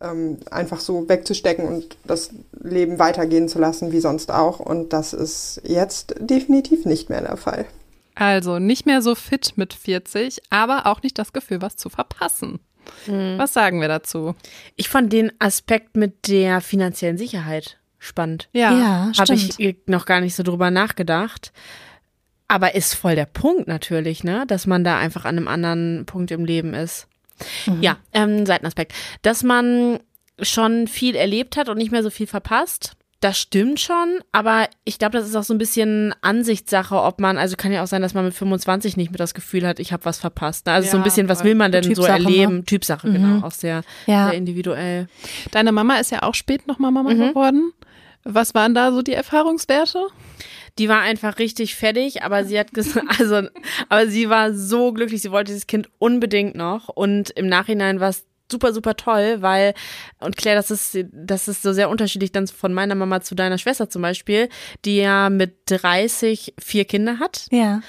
[0.00, 2.30] ähm, einfach so wegzustecken und das
[2.62, 4.60] Leben weitergehen zu lassen wie sonst auch.
[4.60, 7.66] Und das ist jetzt definitiv nicht mehr der Fall.
[8.14, 12.60] Also nicht mehr so fit mit 40, aber auch nicht das Gefühl, was zu verpassen.
[13.06, 13.38] Mhm.
[13.38, 14.34] Was sagen wir dazu?
[14.76, 18.48] Ich fand den Aspekt mit der finanziellen Sicherheit spannend.
[18.52, 21.52] Ja, ja habe ich noch gar nicht so drüber nachgedacht.
[22.48, 26.32] Aber ist voll der Punkt natürlich, ne, dass man da einfach an einem anderen Punkt
[26.32, 27.06] im Leben ist.
[27.66, 27.82] Mhm.
[27.82, 28.92] Ja, ähm, Seitenaspekt.
[29.22, 30.00] Dass man
[30.40, 32.96] schon viel erlebt hat und nicht mehr so viel verpasst.
[33.20, 37.36] Das stimmt schon, aber ich glaube, das ist auch so ein bisschen Ansichtssache, ob man,
[37.36, 39.92] also kann ja auch sein, dass man mit 25 nicht mehr das Gefühl hat, ich
[39.92, 40.64] habe was verpasst.
[40.64, 40.72] Ne?
[40.72, 42.56] Also ja, so ein bisschen, was will man denn Typsache, so erleben?
[42.56, 42.64] Ne?
[42.64, 43.12] Typsache, mhm.
[43.12, 44.28] genau, auch sehr, ja.
[44.28, 45.06] sehr individuell.
[45.50, 47.28] Deine Mama ist ja auch spät nochmal Mama mhm.
[47.28, 47.72] geworden.
[48.24, 49.98] Was waren da so die Erfahrungswerte?
[50.78, 53.48] Die war einfach richtig fertig, aber sie hat gesagt, also,
[53.88, 58.10] aber sie war so glücklich, sie wollte dieses Kind unbedingt noch und im Nachhinein war
[58.10, 59.74] es super, super toll, weil,
[60.18, 63.58] und Claire, das ist, das ist so sehr unterschiedlich dann von meiner Mama zu deiner
[63.58, 64.48] Schwester zum Beispiel,
[64.84, 67.46] die ja mit 30 vier Kinder hat.
[67.50, 67.80] Ja.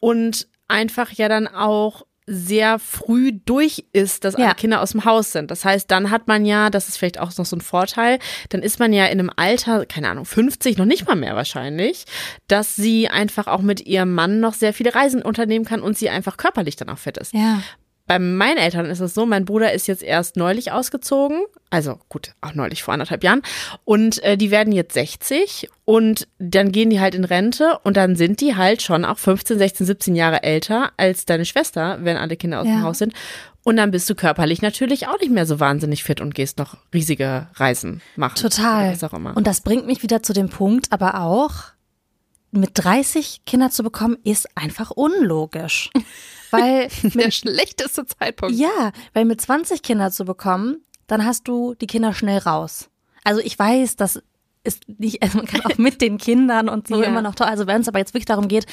[0.00, 4.46] Und einfach ja dann auch sehr früh durch ist, dass Ja.
[4.46, 5.50] alle Kinder aus dem Haus sind.
[5.50, 8.18] Das heißt, dann hat man ja, das ist vielleicht auch noch so ein Vorteil,
[8.48, 12.04] dann ist man ja in einem Alter, keine Ahnung, 50, noch nicht mal mehr wahrscheinlich,
[12.48, 16.08] dass sie einfach auch mit ihrem Mann noch sehr viele Reisen unternehmen kann und sie
[16.10, 17.34] einfach körperlich dann auch fit ist.
[17.34, 17.60] Ja.
[18.06, 21.40] Bei meinen Eltern ist es so, mein Bruder ist jetzt erst neulich ausgezogen,
[21.70, 23.40] also gut, auch neulich vor anderthalb Jahren,
[23.84, 28.14] und äh, die werden jetzt 60 und dann gehen die halt in Rente und dann
[28.14, 32.36] sind die halt schon auch 15, 16, 17 Jahre älter als deine Schwester, wenn alle
[32.36, 32.74] Kinder aus Ja.
[32.74, 33.14] dem Haus sind.
[33.66, 36.76] Und dann bist du körperlich natürlich auch nicht mehr so wahnsinnig fit und gehst noch
[36.92, 38.36] riesige Reisen machen.
[38.36, 38.92] Total.
[38.92, 39.34] Was auch immer.
[39.34, 41.54] Und das bringt mich wieder zu dem Punkt, aber auch,
[42.50, 45.90] mit 30 Kinder zu bekommen, ist einfach unlogisch.
[46.60, 48.54] Weil Der schlechteste Zeitpunkt.
[48.56, 52.88] Ja, weil mit 20 Kinder zu bekommen, dann hast du die Kinder schnell raus.
[53.24, 54.22] Also ich weiß, das
[54.66, 57.08] ist nicht, also man kann auch mit den Kindern und so Ja.
[57.08, 57.46] immer noch toll.
[57.46, 58.64] Also wenn es aber jetzt wirklich darum geht,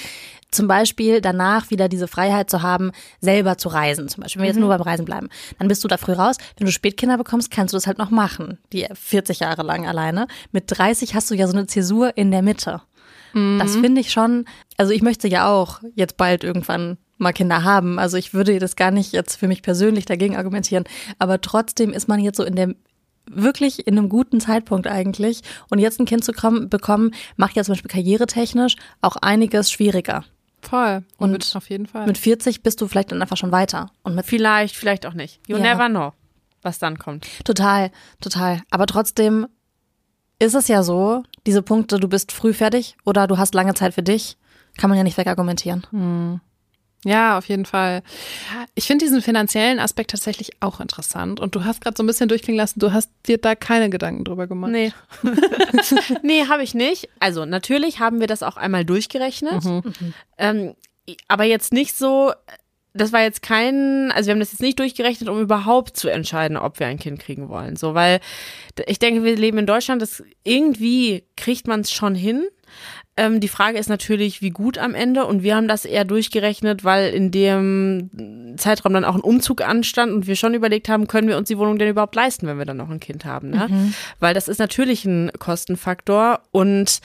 [0.50, 4.52] zum Beispiel danach wieder diese Freiheit zu haben, selber zu reisen, zum Beispiel, wenn wir
[4.52, 5.28] jetzt nur beim Reisen bleiben,
[5.60, 6.38] dann bist du da früh raus.
[6.58, 10.28] Wenn du Spätkinder bekommst, kannst du das halt noch machen, die 40 Jahre lang alleine.
[10.54, 12.82] Mit 30 hast du ja so eine Zäsur in der Mitte.
[13.34, 14.44] Das finde ich schon,
[14.76, 18.00] also ich möchte ja auch jetzt bald irgendwann mal Kinder haben.
[18.00, 20.84] Also ich würde das gar nicht jetzt für mich persönlich dagegen argumentieren.
[21.20, 22.74] Aber trotzdem ist man jetzt so in der
[23.30, 25.42] wirklich in einem guten Zeitpunkt eigentlich.
[25.70, 30.26] Und jetzt ein Kind zu kommen, bekommen, macht ja zum Beispiel karrieretechnisch auch einiges schwieriger.
[30.62, 31.04] Voll.
[31.18, 32.06] Und Und mit, auf jeden Fall.
[32.08, 33.92] Mit 40 bist du vielleicht dann einfach schon weiter.
[34.04, 35.40] Und mit vielleicht, vielleicht auch nicht.
[35.48, 35.64] You Ja.
[35.64, 36.14] never know,
[36.62, 37.26] was dann kommt.
[37.46, 38.62] Total, total.
[38.70, 39.48] Aber trotzdem
[40.40, 43.94] ist es ja so, diese Punkte, du bist früh fertig oder du hast lange Zeit
[43.94, 44.38] für dich,
[44.78, 46.42] kann man ja nicht wegargumentieren.
[47.04, 48.04] Ja, auf jeden Fall.
[48.76, 51.40] Ich finde diesen finanziellen Aspekt tatsächlich auch interessant.
[51.40, 54.24] Und du hast gerade so ein bisschen durchklingen lassen, du hast dir da keine Gedanken
[54.24, 54.72] drüber gemacht.
[54.72, 54.94] Nee.
[56.22, 57.10] nee, habe ich nicht.
[57.20, 59.64] Also natürlich haben wir das auch einmal durchgerechnet.
[60.38, 60.76] Ähm,
[61.28, 62.34] aber jetzt nicht so,
[62.94, 66.58] das war jetzt kein, also wir haben das jetzt nicht durchgerechnet, um überhaupt zu entscheiden,
[66.58, 67.78] ob wir ein Kind kriegen wollen.
[67.78, 68.20] So, weil
[68.86, 72.46] ich denke, wir leben in Deutschland, das irgendwie kriegt man es schon hin.
[73.18, 75.26] Ähm, die Frage ist natürlich, wie gut am Ende.
[75.26, 80.12] Und wir haben das eher durchgerechnet, weil in dem Zeitraum dann auch ein Umzug anstand
[80.12, 82.66] und wir schon überlegt haben, können wir uns die Wohnung denn überhaupt leisten, wenn wir
[82.66, 83.50] dann noch ein Kind haben.
[83.50, 83.94] Ne?
[84.20, 86.42] Weil das ist natürlich ein Kostenfaktor.
[86.52, 87.02] Und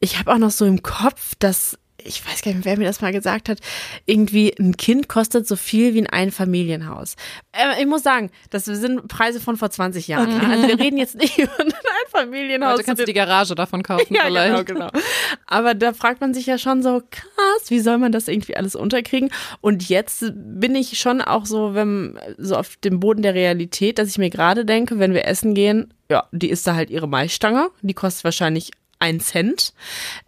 [0.00, 3.00] ich habe auch noch so im Kopf, dass ich weiß gar nicht, wer mir das
[3.00, 3.58] mal gesagt hat,
[4.06, 7.16] irgendwie ein Kind kostet so viel wie ein Einfamilienhaus.
[7.52, 10.36] Äh, ich muss sagen, das sind Preise von vor 20 Jahren.
[10.36, 10.48] ne?
[10.48, 11.72] Also wir reden jetzt nicht über ein
[12.06, 12.74] Einfamilienhaus.
[12.74, 14.66] Heute kannst du die Garage davon kaufen Ja, vielleicht.
[14.66, 15.02] genau, genau.
[15.46, 18.74] Aber da fragt man sich ja schon so, krass, wie soll man das irgendwie alles
[18.74, 19.30] unterkriegen?
[19.60, 24.08] Und jetzt bin ich schon auch so, wenn, so auf dem Boden der Realität, dass
[24.08, 27.68] ich mir gerade denke, wenn wir essen gehen, ja, die isst da halt ihre Maisstange,
[27.82, 29.74] die kostet wahrscheinlich ein Cent.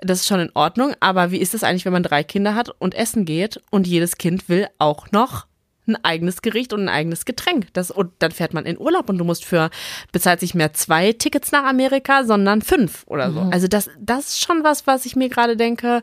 [0.01, 0.95] Das ist schon in Ordnung.
[1.01, 4.19] Aber wie ist das eigentlich, wenn man drei Kinder hat und essen geht und jedes
[4.19, 5.47] Kind will auch noch
[5.87, 7.73] ein eigenes Gericht und ein eigenes Getränk.
[7.73, 9.71] Das, und dann fährt man in Urlaub und du musst für,
[10.13, 13.41] bezahlt sich mehr zwei Tickets nach Amerika, sondern fünf oder so.
[13.53, 16.03] Also das, das ist schon was, was ich mir gerade denke,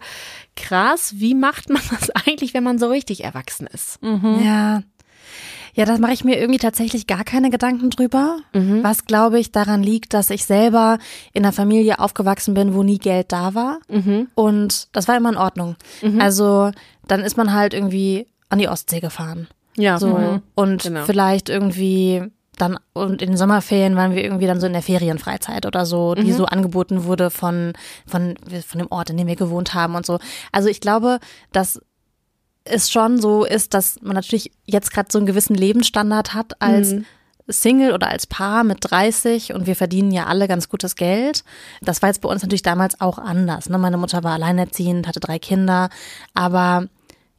[0.56, 4.00] krass, wie macht man das eigentlich, wenn man so richtig erwachsen ist?
[4.44, 4.84] Ja.
[5.76, 8.40] Ja, da mache ich mir irgendwie tatsächlich gar keine Gedanken drüber.
[8.84, 10.98] Was, glaube ich, daran liegt, dass ich selber
[11.34, 13.80] in einer Familie aufgewachsen bin, wo nie Geld da war.
[14.36, 15.76] Und das war immer in Ordnung.
[16.20, 16.72] Also
[17.08, 19.48] dann ist man halt irgendwie an die Ostsee gefahren.
[19.78, 20.42] Ja, So.
[20.56, 21.04] Und Genau.
[21.06, 22.24] vielleicht irgendwie
[22.58, 26.14] dann, und in den Sommerferien waren wir irgendwie dann so in der Ferienfreizeit oder so,
[26.14, 27.72] die so angeboten wurde von,
[28.06, 28.36] von,
[28.68, 30.20] von dem Ort, in dem wir gewohnt haben und so.
[30.52, 31.20] Also ich glaube,
[31.54, 31.80] dass
[32.70, 36.96] es schon so ist, dass man natürlich jetzt gerade so einen gewissen Lebensstandard hat als
[37.48, 41.44] Single oder als Paar mit 30 und wir verdienen ja alle ganz gutes Geld.
[41.82, 43.70] Das war jetzt bei uns natürlich damals auch anders.
[43.70, 43.78] Ne?
[43.78, 45.90] Meine Mutter war alleinerziehend, hatte drei Kinder,
[46.34, 46.88] aber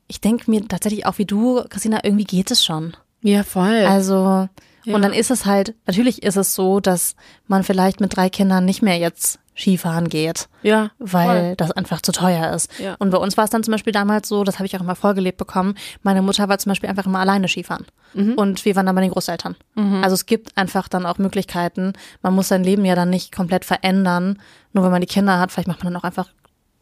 [0.09, 2.97] ich denke mir tatsächlich auch wie du, Christina, irgendwie geht es schon.
[3.22, 3.87] ja, voll.
[3.87, 4.49] Also,
[4.87, 7.16] und dann ist es halt, natürlich ist es so, dass
[7.47, 11.55] man vielleicht mit drei Kindern nicht mehr jetzt Skifahren geht, ja, weil voll.
[11.57, 12.70] das einfach zu teuer ist.
[12.78, 12.97] Ja.
[12.99, 14.95] Und bei uns war es dann zum Beispiel damals so, das habe ich auch immer
[14.95, 17.85] vorgelebt bekommen, meine Mutter war zum Beispiel einfach immer alleine Skifahren.
[18.14, 18.35] Mhm.
[18.35, 19.57] Und wir waren dann bei den Großeltern.
[20.03, 21.93] Also es gibt einfach dann auch Möglichkeiten.
[22.22, 24.39] Man muss sein Leben ja dann nicht komplett verändern,
[24.72, 25.53] nur wenn man die Kinder hat.
[25.53, 26.28] Vielleicht macht man dann auch einfach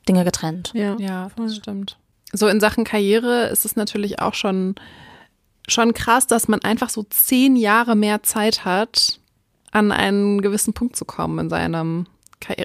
[0.09, 0.73] Dinge getrennt.
[0.75, 0.97] Ja.
[0.99, 1.99] Ja, das stimmt.
[2.33, 4.77] So in Sachen Karriere ist es natürlich auch schon,
[5.69, 9.21] schon krass, dass man einfach so zehn Jahre mehr Zeit hat,
[9.71, 12.07] an einen gewissen Punkt zu kommen in seinem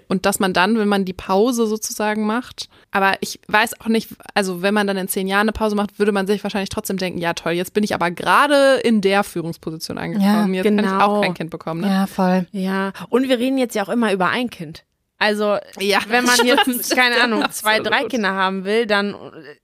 [0.08, 4.10] und dass man dann, wenn man die Pause sozusagen macht, aber ich weiß auch nicht,
[4.36, 6.98] also wenn man dann in zehn Jahren eine Pause macht, würde man sich wahrscheinlich trotzdem
[6.98, 10.84] denken, ja toll, jetzt bin ich aber gerade in der Führungsposition angekommen, ja, jetzt genau.
[10.84, 11.82] kann ich auch kein Kind bekommen.
[11.82, 11.88] Ne?
[11.88, 12.46] Ja, voll.
[12.52, 14.84] Ja, und wir reden jetzt ja auch immer über ein Kind.
[15.24, 19.16] Also, ja, wenn man jetzt, keine Ahnung, zwei, drei Kinder haben will, dann,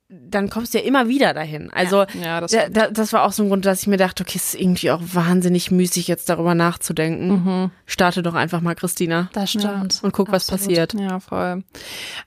[0.08, 1.70] dann kommst du ja immer wieder dahin.
[1.74, 4.24] Also, ja, ja, das, da, das, war auch so ein Grund, dass ich mir dachte,
[4.24, 7.28] okay, es ist irgendwie auch wahnsinnig müßig, jetzt darüber nachzudenken.
[7.28, 7.72] Mhm.
[7.86, 9.30] Starte doch einfach mal, Christina.
[9.34, 10.00] Das stimmt.
[10.02, 10.94] Und guck, was passiert.
[10.94, 11.66] Ja, voll.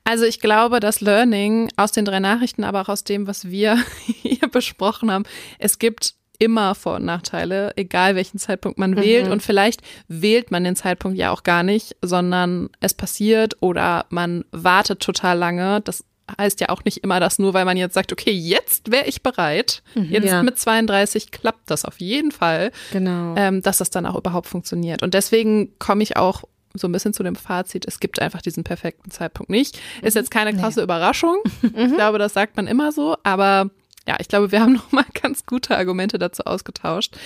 [0.05, 3.83] Also, ich glaube, das Learning aus den drei Nachrichten, aber auch aus dem, was wir
[4.05, 5.25] hier besprochen haben,
[5.59, 8.97] es gibt immer Vor- und Nachteile, egal welchen Zeitpunkt man mhm.
[8.97, 9.29] wählt.
[9.29, 14.45] Und vielleicht wählt man den Zeitpunkt ja auch gar nicht, sondern es passiert oder man
[14.51, 15.81] wartet total lange.
[15.83, 16.05] Das
[16.37, 19.23] heißt ja auch nicht immer, dass nur weil man jetzt sagt, okay, jetzt wäre ich
[19.23, 20.43] bereit, mhm, jetzt ja.
[20.43, 23.37] mit 32 klappt das auf jeden Fall, genau.
[23.37, 25.03] ähm, dass das dann auch überhaupt funktioniert.
[25.05, 26.43] Und deswegen komme ich auch
[26.75, 29.79] so ein bisschen zu dem Fazit, es gibt einfach diesen perfekten Zeitpunkt nicht.
[30.01, 30.85] Ist jetzt keine krasse nee.
[30.85, 31.37] Überraschung.
[31.77, 33.71] Ich glaube, das sagt man immer so, aber
[34.07, 37.17] ja, ich glaube, wir haben nochmal ganz gute Argumente dazu ausgetauscht.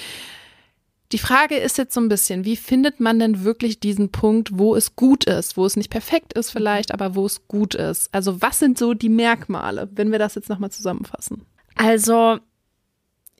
[1.12, 4.74] Die Frage ist jetzt so ein bisschen, wie findet man denn wirklich diesen Punkt, wo
[4.74, 8.12] es gut ist, wo es nicht perfekt ist vielleicht, aber wo es gut ist?
[8.12, 11.46] Also was sind so die Merkmale, wenn wir das jetzt nochmal zusammenfassen?
[11.76, 12.40] Also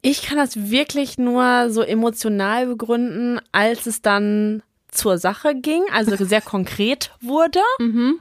[0.00, 6.14] ich kann das wirklich nur so emotional begründen, als es dann zur Sache ging, also
[6.24, 8.20] sehr konkret wurde, mhm.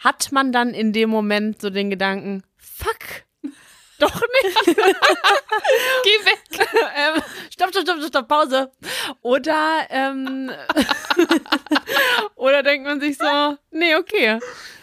[0.00, 3.25] hat man dann in dem Moment so den Gedanken, fuck,
[3.98, 4.76] doch nicht.
[6.04, 6.36] Geh weg.
[6.96, 8.70] ähm, stopp, stopp, stopp, stopp, Pause.
[9.22, 10.50] Oder, ähm,
[12.36, 14.38] oder denkt man sich so, nee, okay.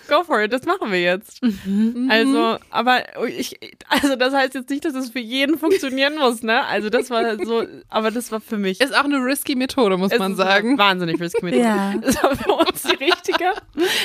[0.10, 1.42] Go for it, das machen wir jetzt.
[1.42, 2.10] Mhm.
[2.12, 3.58] Also, aber ich,
[3.88, 6.66] also das heißt jetzt nicht, dass es für jeden funktionieren muss, ne?
[6.66, 8.82] Also das war so, aber das war für mich.
[8.82, 10.78] Ist auch eine risky Methode, muss es man sagen.
[10.78, 11.64] wahnsinnig risky Methode.
[11.64, 11.94] Ja.
[12.02, 13.54] Das war für uns die richtige.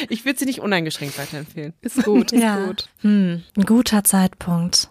[0.09, 1.75] Ich würde sie nicht uneingeschränkt weiterempfehlen.
[1.81, 2.65] Ist gut, ist ja.
[2.65, 2.89] gut.
[3.01, 4.91] Hm, ein guter Zeitpunkt.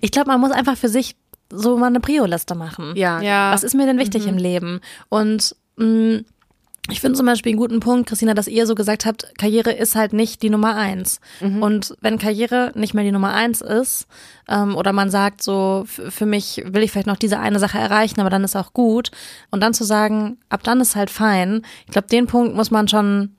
[0.00, 1.16] Ich glaube, man muss einfach für sich
[1.50, 2.94] so mal eine Prio-Liste machen.
[2.96, 3.20] Ja.
[3.20, 3.52] ja.
[3.52, 4.30] Was ist mir denn wichtig mhm.
[4.30, 4.80] im Leben?
[5.08, 6.24] Und mh, mm,
[6.88, 9.96] ich finde zum Beispiel einen guten Punkt, Christina, dass ihr so gesagt habt, Karriere ist
[9.96, 11.20] halt nicht die Nummer eins.
[11.40, 11.62] Mhm.
[11.62, 14.06] Und wenn Karriere nicht mehr die Nummer eins ist,
[14.48, 18.20] ähm, oder man sagt so, für mich will ich vielleicht noch diese eine Sache erreichen,
[18.20, 19.10] aber dann ist auch gut.
[19.50, 21.62] Und dann zu sagen, ab dann ist halt fein.
[21.86, 23.34] Ich glaube, den Punkt muss man schon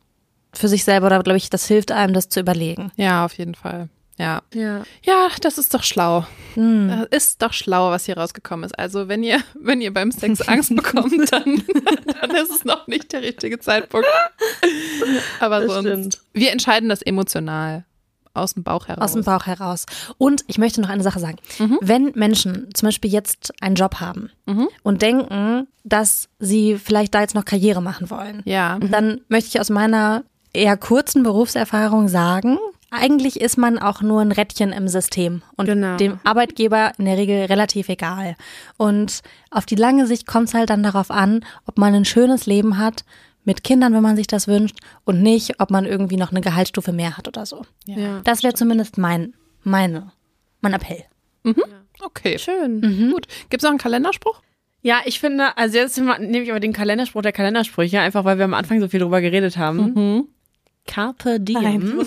[0.54, 2.92] für sich selber, oder glaube ich, das hilft einem, das zu überlegen.
[2.98, 3.90] Ja, auf jeden Fall.
[4.18, 4.42] Ja.
[4.54, 6.26] Ja, ja das ist doch schlau.
[6.56, 6.88] Hm.
[6.90, 8.78] Das ist doch schlau, was hier rausgekommen ist.
[8.78, 11.64] Also, wenn ihr, wenn ihr beim Sex Angst bekommt, dann,
[12.20, 14.08] dann ist es noch nicht der richtige Zeitpunkt.
[15.40, 15.88] Aber das sonst.
[15.88, 16.20] Stimmt.
[16.34, 17.86] Wir entscheiden das emotional.
[18.34, 19.04] Aus dem Bauch heraus.
[19.04, 19.88] Aus dem Bauch heraus.
[20.20, 21.38] Und ich möchte noch eine Sache sagen.
[21.58, 21.80] Mhm.
[21.82, 24.68] Wenn Menschen zum Beispiel jetzt einen Job haben mhm.
[24.84, 28.78] und denken, dass sie vielleicht da jetzt noch Karriere machen wollen, ja.
[28.78, 32.60] dann möchte ich aus meiner eher kurzen Berufserfahrung sagen,
[32.90, 35.98] eigentlich ist man auch nur ein Rädchen im System und genau.
[35.98, 38.36] dem Arbeitgeber in der Regel relativ egal.
[38.78, 39.22] Und
[39.52, 42.78] auf die lange Sicht kommt es halt dann darauf an, ob man ein schönes Leben
[42.78, 43.04] hat,
[43.44, 46.92] mit Kindern, wenn man sich das wünscht, und nicht, ob man irgendwie noch eine Gehaltsstufe
[46.92, 47.66] mehr hat oder so.
[47.86, 50.12] Ja, das wäre zumindest mein, meine,
[50.60, 51.06] mein Appell.
[51.44, 51.64] Mhm.
[52.02, 52.38] Okay.
[52.38, 52.82] Schön.
[52.82, 53.12] Mhm.
[53.12, 53.28] Gut.
[53.50, 54.42] Gibt es noch einen Kalenderspruch?
[54.82, 58.46] Ja, ich finde, also jetzt nehme ich aber den Kalenderspruch der Kalendersprüche, einfach weil wir
[58.46, 59.94] am Anfang so viel drüber geredet haben.
[59.94, 60.28] Mhm.
[60.86, 61.62] Carpe diem.
[61.62, 61.98] Nein,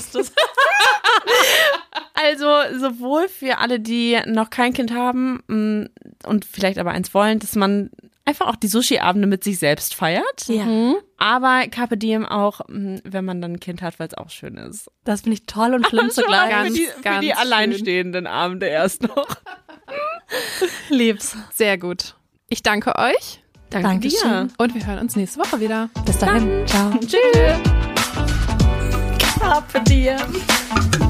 [2.23, 5.87] also sowohl für alle, die noch kein Kind haben mm,
[6.27, 7.91] und vielleicht aber eins wollen, dass man
[8.25, 10.47] einfach auch die Sushi-Abende mit sich selbst feiert.
[10.47, 10.65] Ja.
[10.65, 10.97] Mhm.
[11.19, 14.57] Aber Carpe Diem auch, mm, wenn man dann ein Kind hat, weil es auch schön
[14.57, 14.91] ist.
[15.05, 16.51] Das finde ich toll und schlimm zugleich.
[16.51, 19.27] Ganz, für die, ganz für die alleinstehenden Abende erst noch.
[20.89, 21.37] Lieb's.
[21.53, 22.15] Sehr gut.
[22.49, 23.43] Ich danke euch.
[23.71, 24.49] Danke Dankeschön.
[24.49, 24.55] dir.
[24.59, 25.91] Und wir hören uns nächste Woche wieder.
[26.05, 26.67] Bis dahin.
[26.67, 26.91] Ciao.
[27.01, 27.61] Tschüss.
[29.39, 31.10] Carpe diem.